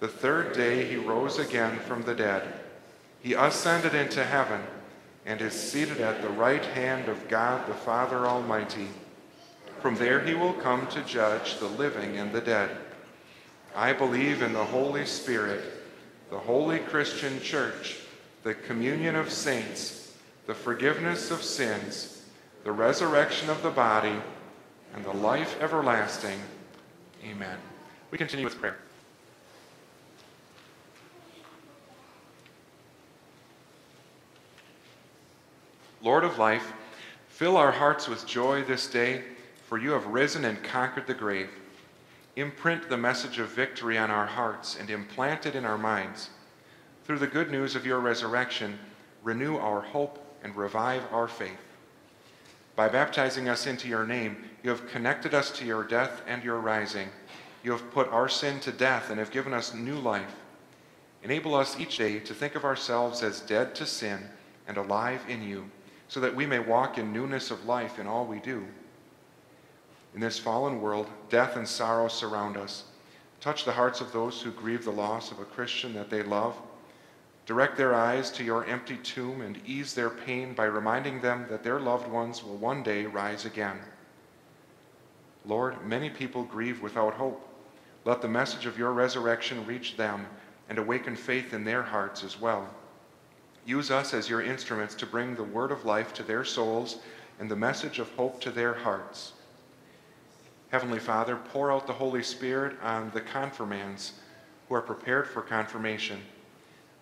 The 0.00 0.08
third 0.08 0.52
day 0.52 0.86
he 0.86 0.96
rose 0.96 1.38
again 1.38 1.78
from 1.80 2.02
the 2.02 2.14
dead. 2.14 2.42
He 3.22 3.34
ascended 3.34 3.94
into 3.94 4.24
heaven 4.24 4.62
and 5.26 5.40
is 5.40 5.52
seated 5.52 6.00
at 6.00 6.22
the 6.22 6.28
right 6.28 6.64
hand 6.64 7.08
of 7.08 7.28
God 7.28 7.68
the 7.68 7.74
Father 7.74 8.26
Almighty. 8.26 8.88
From 9.80 9.96
there 9.96 10.20
he 10.20 10.34
will 10.34 10.54
come 10.54 10.86
to 10.88 11.02
judge 11.04 11.58
the 11.58 11.68
living 11.68 12.16
and 12.16 12.32
the 12.32 12.40
dead. 12.40 12.70
I 13.76 13.92
believe 13.92 14.42
in 14.42 14.52
the 14.52 14.64
Holy 14.64 15.06
Spirit, 15.06 15.62
the 16.30 16.38
holy 16.38 16.78
Christian 16.78 17.40
church, 17.40 17.98
the 18.42 18.54
communion 18.54 19.16
of 19.16 19.30
saints, 19.30 20.16
the 20.46 20.54
forgiveness 20.54 21.30
of 21.30 21.42
sins, 21.42 22.24
the 22.64 22.72
resurrection 22.72 23.50
of 23.50 23.62
the 23.62 23.70
body, 23.70 24.16
and 24.94 25.04
the 25.04 25.12
life 25.12 25.60
everlasting. 25.60 26.38
Amen. 27.24 27.56
We 28.10 28.18
continue 28.18 28.44
with 28.44 28.58
prayer. 28.58 28.76
Lord 36.02 36.24
of 36.24 36.38
life, 36.38 36.72
fill 37.28 37.56
our 37.56 37.72
hearts 37.72 38.08
with 38.08 38.26
joy 38.26 38.64
this 38.64 38.86
day, 38.86 39.22
for 39.66 39.76
you 39.76 39.90
have 39.90 40.06
risen 40.06 40.46
and 40.46 40.62
conquered 40.62 41.06
the 41.06 41.14
grave. 41.14 41.50
Imprint 42.36 42.88
the 42.88 42.96
message 42.96 43.38
of 43.38 43.48
victory 43.48 43.98
on 43.98 44.10
our 44.10 44.26
hearts 44.26 44.76
and 44.80 44.88
implant 44.88 45.44
it 45.44 45.54
in 45.54 45.66
our 45.66 45.76
minds. 45.76 46.30
Through 47.04 47.18
the 47.18 47.26
good 47.26 47.50
news 47.50 47.76
of 47.76 47.84
your 47.84 48.00
resurrection, 48.00 48.78
renew 49.22 49.58
our 49.58 49.80
hope 49.80 50.24
and 50.42 50.56
revive 50.56 51.02
our 51.12 51.28
faith. 51.28 51.69
By 52.80 52.88
baptizing 52.88 53.46
us 53.50 53.66
into 53.66 53.88
your 53.88 54.06
name, 54.06 54.42
you 54.62 54.70
have 54.70 54.88
connected 54.88 55.34
us 55.34 55.50
to 55.50 55.66
your 55.66 55.84
death 55.84 56.22
and 56.26 56.42
your 56.42 56.58
rising. 56.60 57.10
You 57.62 57.72
have 57.72 57.90
put 57.90 58.08
our 58.08 58.26
sin 58.26 58.58
to 58.60 58.72
death 58.72 59.10
and 59.10 59.18
have 59.18 59.30
given 59.30 59.52
us 59.52 59.74
new 59.74 59.96
life. 59.96 60.34
Enable 61.22 61.54
us 61.54 61.78
each 61.78 61.98
day 61.98 62.20
to 62.20 62.32
think 62.32 62.54
of 62.54 62.64
ourselves 62.64 63.22
as 63.22 63.42
dead 63.42 63.74
to 63.74 63.84
sin 63.84 64.20
and 64.66 64.78
alive 64.78 65.20
in 65.28 65.42
you 65.42 65.70
so 66.08 66.20
that 66.20 66.34
we 66.34 66.46
may 66.46 66.58
walk 66.58 66.96
in 66.96 67.12
newness 67.12 67.50
of 67.50 67.66
life 67.66 67.98
in 67.98 68.06
all 68.06 68.24
we 68.24 68.38
do. 68.38 68.66
In 70.14 70.20
this 70.22 70.38
fallen 70.38 70.80
world, 70.80 71.10
death 71.28 71.56
and 71.56 71.68
sorrow 71.68 72.08
surround 72.08 72.56
us. 72.56 72.84
Touch 73.42 73.66
the 73.66 73.72
hearts 73.72 74.00
of 74.00 74.10
those 74.10 74.40
who 74.40 74.52
grieve 74.52 74.86
the 74.86 74.90
loss 74.90 75.30
of 75.30 75.38
a 75.38 75.44
Christian 75.44 75.92
that 75.92 76.08
they 76.08 76.22
love. 76.22 76.56
Direct 77.50 77.76
their 77.76 77.96
eyes 77.96 78.30
to 78.30 78.44
your 78.44 78.64
empty 78.66 78.96
tomb 78.98 79.40
and 79.40 79.60
ease 79.66 79.92
their 79.92 80.08
pain 80.08 80.54
by 80.54 80.66
reminding 80.66 81.20
them 81.20 81.46
that 81.50 81.64
their 81.64 81.80
loved 81.80 82.06
ones 82.06 82.44
will 82.44 82.56
one 82.56 82.84
day 82.84 83.06
rise 83.06 83.44
again. 83.44 83.76
Lord, 85.44 85.84
many 85.84 86.10
people 86.10 86.44
grieve 86.44 86.80
without 86.80 87.14
hope. 87.14 87.44
Let 88.04 88.22
the 88.22 88.28
message 88.28 88.66
of 88.66 88.78
your 88.78 88.92
resurrection 88.92 89.66
reach 89.66 89.96
them 89.96 90.28
and 90.68 90.78
awaken 90.78 91.16
faith 91.16 91.52
in 91.52 91.64
their 91.64 91.82
hearts 91.82 92.22
as 92.22 92.40
well. 92.40 92.68
Use 93.66 93.90
us 93.90 94.14
as 94.14 94.28
your 94.28 94.42
instruments 94.42 94.94
to 94.94 95.04
bring 95.04 95.34
the 95.34 95.42
word 95.42 95.72
of 95.72 95.84
life 95.84 96.14
to 96.14 96.22
their 96.22 96.44
souls 96.44 96.98
and 97.40 97.50
the 97.50 97.56
message 97.56 97.98
of 97.98 98.12
hope 98.12 98.40
to 98.42 98.52
their 98.52 98.74
hearts. 98.74 99.32
Heavenly 100.68 101.00
Father, 101.00 101.34
pour 101.34 101.72
out 101.72 101.88
the 101.88 101.94
Holy 101.94 102.22
Spirit 102.22 102.76
on 102.80 103.10
the 103.12 103.20
confirmands 103.20 104.12
who 104.68 104.76
are 104.76 104.80
prepared 104.80 105.26
for 105.26 105.42
confirmation. 105.42 106.20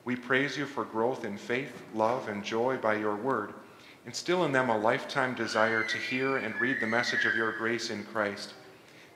We 0.08 0.16
praise 0.16 0.56
you 0.56 0.64
for 0.64 0.86
growth 0.86 1.26
in 1.26 1.36
faith, 1.36 1.82
love, 1.94 2.28
and 2.28 2.42
joy 2.42 2.78
by 2.78 2.94
your 2.94 3.14
word. 3.14 3.52
Instill 4.06 4.46
in 4.46 4.52
them 4.52 4.70
a 4.70 4.78
lifetime 4.78 5.34
desire 5.34 5.84
to 5.84 5.98
hear 5.98 6.38
and 6.38 6.58
read 6.58 6.80
the 6.80 6.86
message 6.86 7.26
of 7.26 7.34
your 7.34 7.52
grace 7.52 7.90
in 7.90 8.04
Christ. 8.04 8.54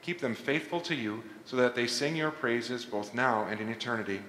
Keep 0.03 0.20
them 0.20 0.34
faithful 0.34 0.82
to 0.82 0.95
you 0.95 1.22
so 1.47 1.57
that 1.57 1.74
they 1.74 1.86
sing 1.86 2.14
your 2.14 2.30
praises 2.30 2.84
both 2.84 3.14
now 3.14 3.45
and 3.45 3.59
in 3.59 3.70
eternity 3.70 4.20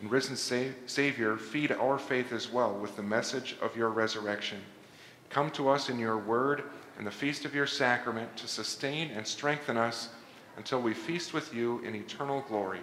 and 0.00 0.08
risen 0.08 0.36
Savior, 0.36 1.36
feed 1.36 1.72
our 1.72 1.98
faith 1.98 2.32
as 2.32 2.48
well 2.48 2.72
with 2.72 2.94
the 2.94 3.02
message 3.02 3.56
of 3.60 3.76
your 3.76 3.88
resurrection. 3.88 4.60
Come 5.30 5.50
to 5.50 5.68
us 5.68 5.88
in 5.88 5.98
your 5.98 6.16
word 6.16 6.62
and 6.96 7.04
the 7.04 7.10
feast 7.10 7.44
of 7.44 7.56
your 7.56 7.66
sacrament 7.66 8.36
to 8.36 8.46
sustain 8.46 9.10
and 9.10 9.26
strengthen 9.26 9.76
us 9.76 10.10
until 10.56 10.80
we 10.80 10.94
feast 10.94 11.34
with 11.34 11.52
you 11.52 11.80
in 11.80 11.96
eternal 11.96 12.44
glory. 12.46 12.82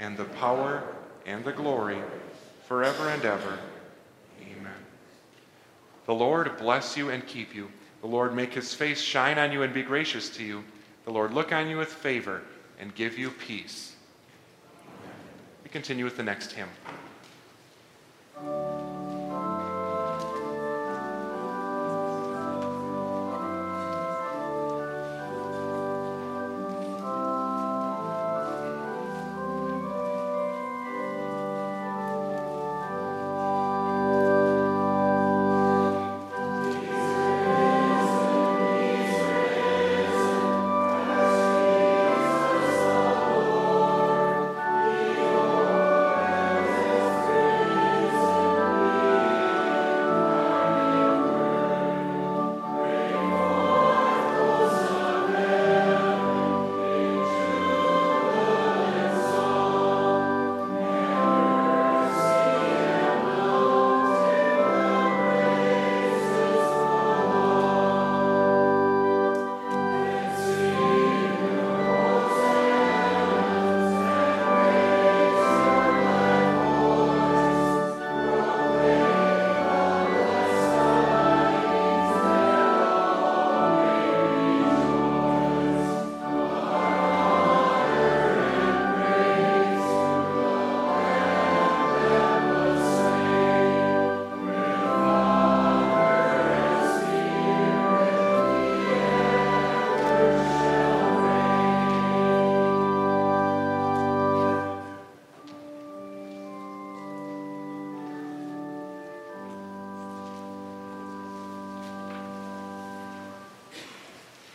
and 0.00 0.16
the 0.16 0.24
power, 0.24 0.82
and 1.26 1.44
the 1.44 1.52
glory, 1.52 1.98
forever 2.66 3.08
and 3.10 3.24
ever. 3.24 3.58
Amen. 4.40 4.72
The 6.06 6.14
Lord 6.14 6.56
bless 6.56 6.96
you 6.96 7.10
and 7.10 7.24
keep 7.26 7.54
you. 7.54 7.68
The 8.00 8.08
Lord 8.08 8.34
make 8.34 8.54
his 8.54 8.74
face 8.74 9.00
shine 9.00 9.38
on 9.38 9.52
you 9.52 9.62
and 9.62 9.72
be 9.72 9.82
gracious 9.82 10.30
to 10.30 10.42
you. 10.42 10.64
The 11.04 11.12
Lord 11.12 11.32
look 11.34 11.52
on 11.52 11.68
you 11.68 11.76
with 11.76 11.92
favor 11.92 12.42
and 12.78 12.94
give 12.94 13.18
you 13.18 13.30
peace 13.30 13.94
We 15.62 15.70
continue 15.70 16.04
with 16.04 16.16
the 16.16 16.22
next 16.22 16.52
hymn. 16.52 16.68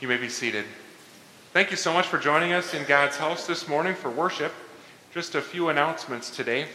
You 0.05 0.09
may 0.09 0.17
be 0.17 0.29
seated. 0.29 0.65
Thank 1.51 1.71
you 1.71 1.77
so 1.77 1.91
much 1.91 2.05
for 2.05 2.19
joining 2.19 2.53
us 2.53 2.75
in 2.75 2.85
God's 2.85 3.17
house 3.17 3.47
this 3.47 3.67
morning 3.67 3.95
for 3.95 4.11
worship. 4.11 4.53
Just 5.11 5.33
a 5.33 5.41
few 5.41 5.69
announcements 5.69 6.29
today. 6.29 6.67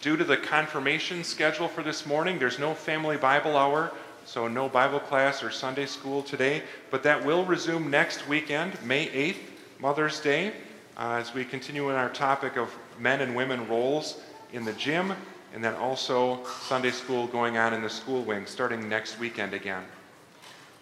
Due 0.00 0.16
to 0.16 0.22
the 0.22 0.36
confirmation 0.36 1.24
schedule 1.24 1.66
for 1.66 1.82
this 1.82 2.06
morning, 2.06 2.38
there's 2.38 2.60
no 2.60 2.72
family 2.72 3.16
Bible 3.16 3.56
hour, 3.56 3.90
so 4.24 4.46
no 4.46 4.68
Bible 4.68 5.00
class 5.00 5.42
or 5.42 5.50
Sunday 5.50 5.86
school 5.86 6.22
today, 6.22 6.62
but 6.92 7.02
that 7.02 7.24
will 7.24 7.44
resume 7.44 7.90
next 7.90 8.28
weekend, 8.28 8.80
May 8.84 9.08
8th, 9.08 9.40
Mother's 9.80 10.20
Day, 10.20 10.52
uh, 10.96 11.14
as 11.14 11.34
we 11.34 11.44
continue 11.44 11.90
in 11.90 11.96
our 11.96 12.10
topic 12.10 12.56
of 12.56 12.72
men 12.96 13.22
and 13.22 13.34
women 13.34 13.66
roles 13.66 14.20
in 14.52 14.64
the 14.64 14.74
gym, 14.74 15.12
and 15.52 15.64
then 15.64 15.74
also 15.74 16.44
Sunday 16.62 16.92
school 16.92 17.26
going 17.26 17.58
on 17.58 17.74
in 17.74 17.82
the 17.82 17.90
school 17.90 18.22
wing 18.22 18.46
starting 18.46 18.88
next 18.88 19.18
weekend 19.18 19.52
again. 19.52 19.82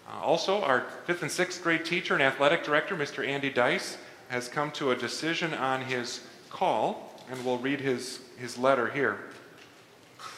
Uh, 0.07 0.21
also, 0.21 0.61
our 0.61 0.85
fifth 1.05 1.21
and 1.21 1.31
sixth 1.31 1.63
grade 1.63 1.85
teacher 1.85 2.13
and 2.13 2.23
athletic 2.23 2.63
director, 2.63 2.95
Mr. 2.95 3.27
Andy 3.27 3.49
Dice, 3.49 3.97
has 4.29 4.47
come 4.47 4.71
to 4.71 4.91
a 4.91 4.95
decision 4.95 5.53
on 5.53 5.81
his 5.81 6.25
call, 6.49 7.13
and 7.29 7.43
we'll 7.45 7.57
read 7.57 7.79
his, 7.79 8.19
his 8.37 8.57
letter 8.57 8.89
here. 8.89 9.19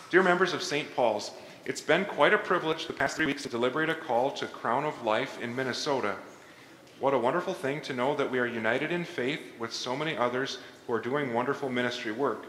Dear 0.10 0.24
members 0.24 0.54
of 0.54 0.62
St. 0.62 0.94
Paul's, 0.96 1.32
it's 1.66 1.82
been 1.82 2.06
quite 2.06 2.34
a 2.34 2.38
privilege 2.38 2.86
the 2.86 2.94
past 2.94 3.16
three 3.16 3.26
weeks 3.26 3.44
to 3.44 3.50
deliberate 3.50 3.90
a 3.90 3.96
call 3.96 4.32
to 4.32 4.46
Crown 4.46 4.86
of 4.86 5.04
Life 5.04 5.42
in 5.42 5.56
Minnesota. 5.56 6.16
What 7.00 7.14
a 7.14 7.20
wonderful 7.20 7.54
thing 7.54 7.82
to 7.82 7.94
know 7.94 8.16
that 8.16 8.30
we 8.30 8.40
are 8.40 8.46
united 8.46 8.92
in 8.92 9.04
faith 9.04 9.42
with 9.60 9.74
so 9.74 9.96
many 9.96 10.16
others 10.16 10.60
who 10.86 10.94
are 10.94 11.02
doing 11.02 11.34
wonderful 11.34 11.70
ministry 11.70 12.12
work. 12.12 12.46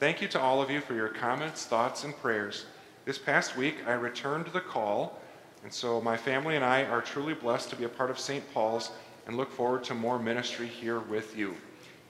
Thank 0.00 0.22
you 0.22 0.28
to 0.28 0.40
all 0.40 0.62
of 0.62 0.70
you 0.70 0.80
for 0.80 0.94
your 0.94 1.08
comments, 1.08 1.66
thoughts, 1.66 2.04
and 2.04 2.16
prayers. 2.16 2.66
This 3.04 3.18
past 3.18 3.56
week, 3.56 3.76
I 3.86 3.92
returned 3.92 4.46
the 4.46 4.60
call 4.60 5.17
and 5.62 5.72
so 5.72 6.00
my 6.00 6.16
family 6.16 6.56
and 6.56 6.64
I 6.64 6.84
are 6.84 7.00
truly 7.00 7.34
blessed 7.34 7.70
to 7.70 7.76
be 7.76 7.84
a 7.84 7.88
part 7.88 8.10
of 8.10 8.18
St. 8.18 8.44
Paul's 8.54 8.90
and 9.26 9.36
look 9.36 9.50
forward 9.50 9.84
to 9.84 9.94
more 9.94 10.18
ministry 10.18 10.66
here 10.66 11.00
with 11.00 11.36
you. 11.36 11.54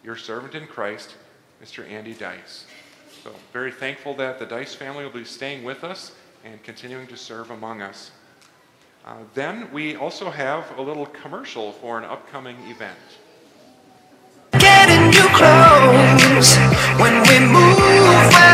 Your 0.05 0.17
servant 0.17 0.55
in 0.55 0.67
Christ, 0.67 1.17
Mr. 1.63 1.89
Andy 1.89 2.15
Dice. 2.15 2.67
So 3.25 3.33
very 3.53 3.73
thankful 3.73 4.15
that 4.15 4.39
the 4.39 4.47
Dice 4.47 4.75
family 4.75 5.05
will 5.05 5.11
be 5.11 5.25
staying 5.25 5.65
with 5.65 5.83
us 5.83 6.13
and 6.45 6.63
continuing 6.63 7.07
to 7.09 7.17
serve 7.17 7.51
among 7.51 7.83
us. 7.83 8.13
Uh, 9.05 9.17
then 9.35 9.71
we 9.73 9.97
also 9.97 10.31
have 10.31 10.65
a 10.79 10.83
little 10.83 11.07
commercial 11.07 11.73
for 11.73 11.99
an 11.99 12.05
upcoming 12.05 12.57
event. 12.69 12.99
Getting 14.53 15.13
you 15.13 15.27
close 15.35 16.57
when 17.01 17.15
we 17.23 17.39
move, 17.41 17.79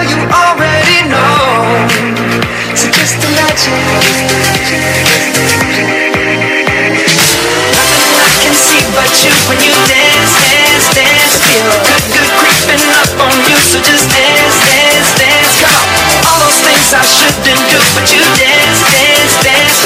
you 0.09 0.21
already 0.31 1.09
know. 1.09 2.14
So 2.75 2.91
just 2.91 3.15
imagine. 3.23 3.71
Nothing 3.95 4.83
I 8.19 8.31
can 8.43 8.51
see 8.51 8.83
but 8.91 9.15
you 9.23 9.31
when 9.47 9.63
you 9.63 9.71
dance, 9.87 10.35
dance, 10.43 10.91
dance. 10.91 11.39
Feel 11.39 11.71
good, 11.87 12.03
good 12.19 12.31
creeping 12.35 12.83
up 12.99 13.15
on 13.23 13.31
you. 13.47 13.55
So 13.63 13.79
just 13.79 14.11
dance, 14.11 14.59
dance, 14.67 15.07
dance. 15.23 15.55
All 16.27 16.35
those 16.43 16.59
things 16.67 16.91
I 16.91 17.07
shouldn't 17.07 17.47
do, 17.47 17.79
but 17.95 18.11
you 18.11 18.27
dance, 18.43 18.83
dance, 18.91 19.39
dance. 19.47 19.79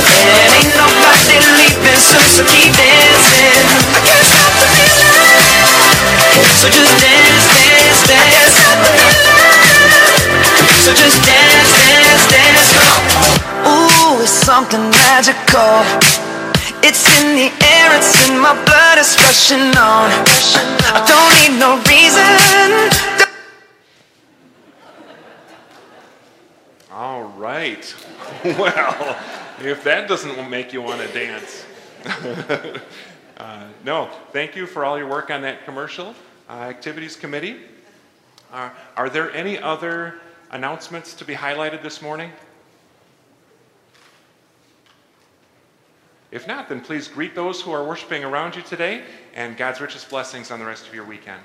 Ain't 0.56 0.72
nobody 0.72 1.44
leaving 1.60 2.00
so 2.00 2.40
keep 2.48 2.72
dancing. 2.72 3.68
I 3.68 4.00
can't 4.00 4.24
stop 4.32 4.48
the 4.48 4.68
feeling. 4.80 5.68
So 6.56 6.72
just 6.72 6.96
dance, 7.04 7.52
dance, 7.52 8.00
dance. 8.08 8.56
So 10.88 10.96
just 10.96 11.20
dance, 11.20 11.36
dance, 11.36 11.52
dance. 11.52 11.57
It's 14.28 14.44
something 14.44 14.90
magical. 14.90 15.80
It's 16.86 17.08
in 17.18 17.34
the 17.34 17.50
air, 17.64 17.96
it's 17.96 18.28
in 18.28 18.38
my 18.38 18.52
blood, 18.66 18.98
it's 18.98 19.16
rushing 19.16 19.74
on. 19.74 20.10
I 20.84 21.00
don't 21.08 21.32
need 21.40 21.58
no 21.58 21.80
reason. 21.88 22.28
All 26.92 27.24
right. 27.38 27.94
Well, 28.44 29.16
if 29.60 29.82
that 29.84 30.08
doesn't 30.08 30.50
make 30.50 30.74
you 30.74 30.82
want 30.82 31.00
to 31.00 31.08
dance. 31.08 31.64
uh, 33.38 33.64
no, 33.82 34.10
thank 34.32 34.54
you 34.54 34.66
for 34.66 34.84
all 34.84 34.98
your 34.98 35.08
work 35.08 35.30
on 35.30 35.40
that 35.40 35.64
commercial. 35.64 36.14
Uh, 36.50 36.52
activities 36.52 37.16
Committee. 37.16 37.62
Uh, 38.52 38.68
are 38.94 39.08
there 39.08 39.32
any 39.32 39.58
other 39.58 40.20
announcements 40.50 41.14
to 41.14 41.24
be 41.24 41.34
highlighted 41.34 41.82
this 41.82 42.02
morning? 42.02 42.30
If 46.30 46.46
not, 46.46 46.68
then 46.68 46.80
please 46.80 47.08
greet 47.08 47.34
those 47.34 47.62
who 47.62 47.72
are 47.72 47.84
worshiping 47.84 48.22
around 48.22 48.54
you 48.54 48.62
today 48.62 49.02
and 49.34 49.56
God's 49.56 49.80
richest 49.80 50.10
blessings 50.10 50.50
on 50.50 50.58
the 50.58 50.66
rest 50.66 50.86
of 50.86 50.94
your 50.94 51.04
weekend. 51.04 51.42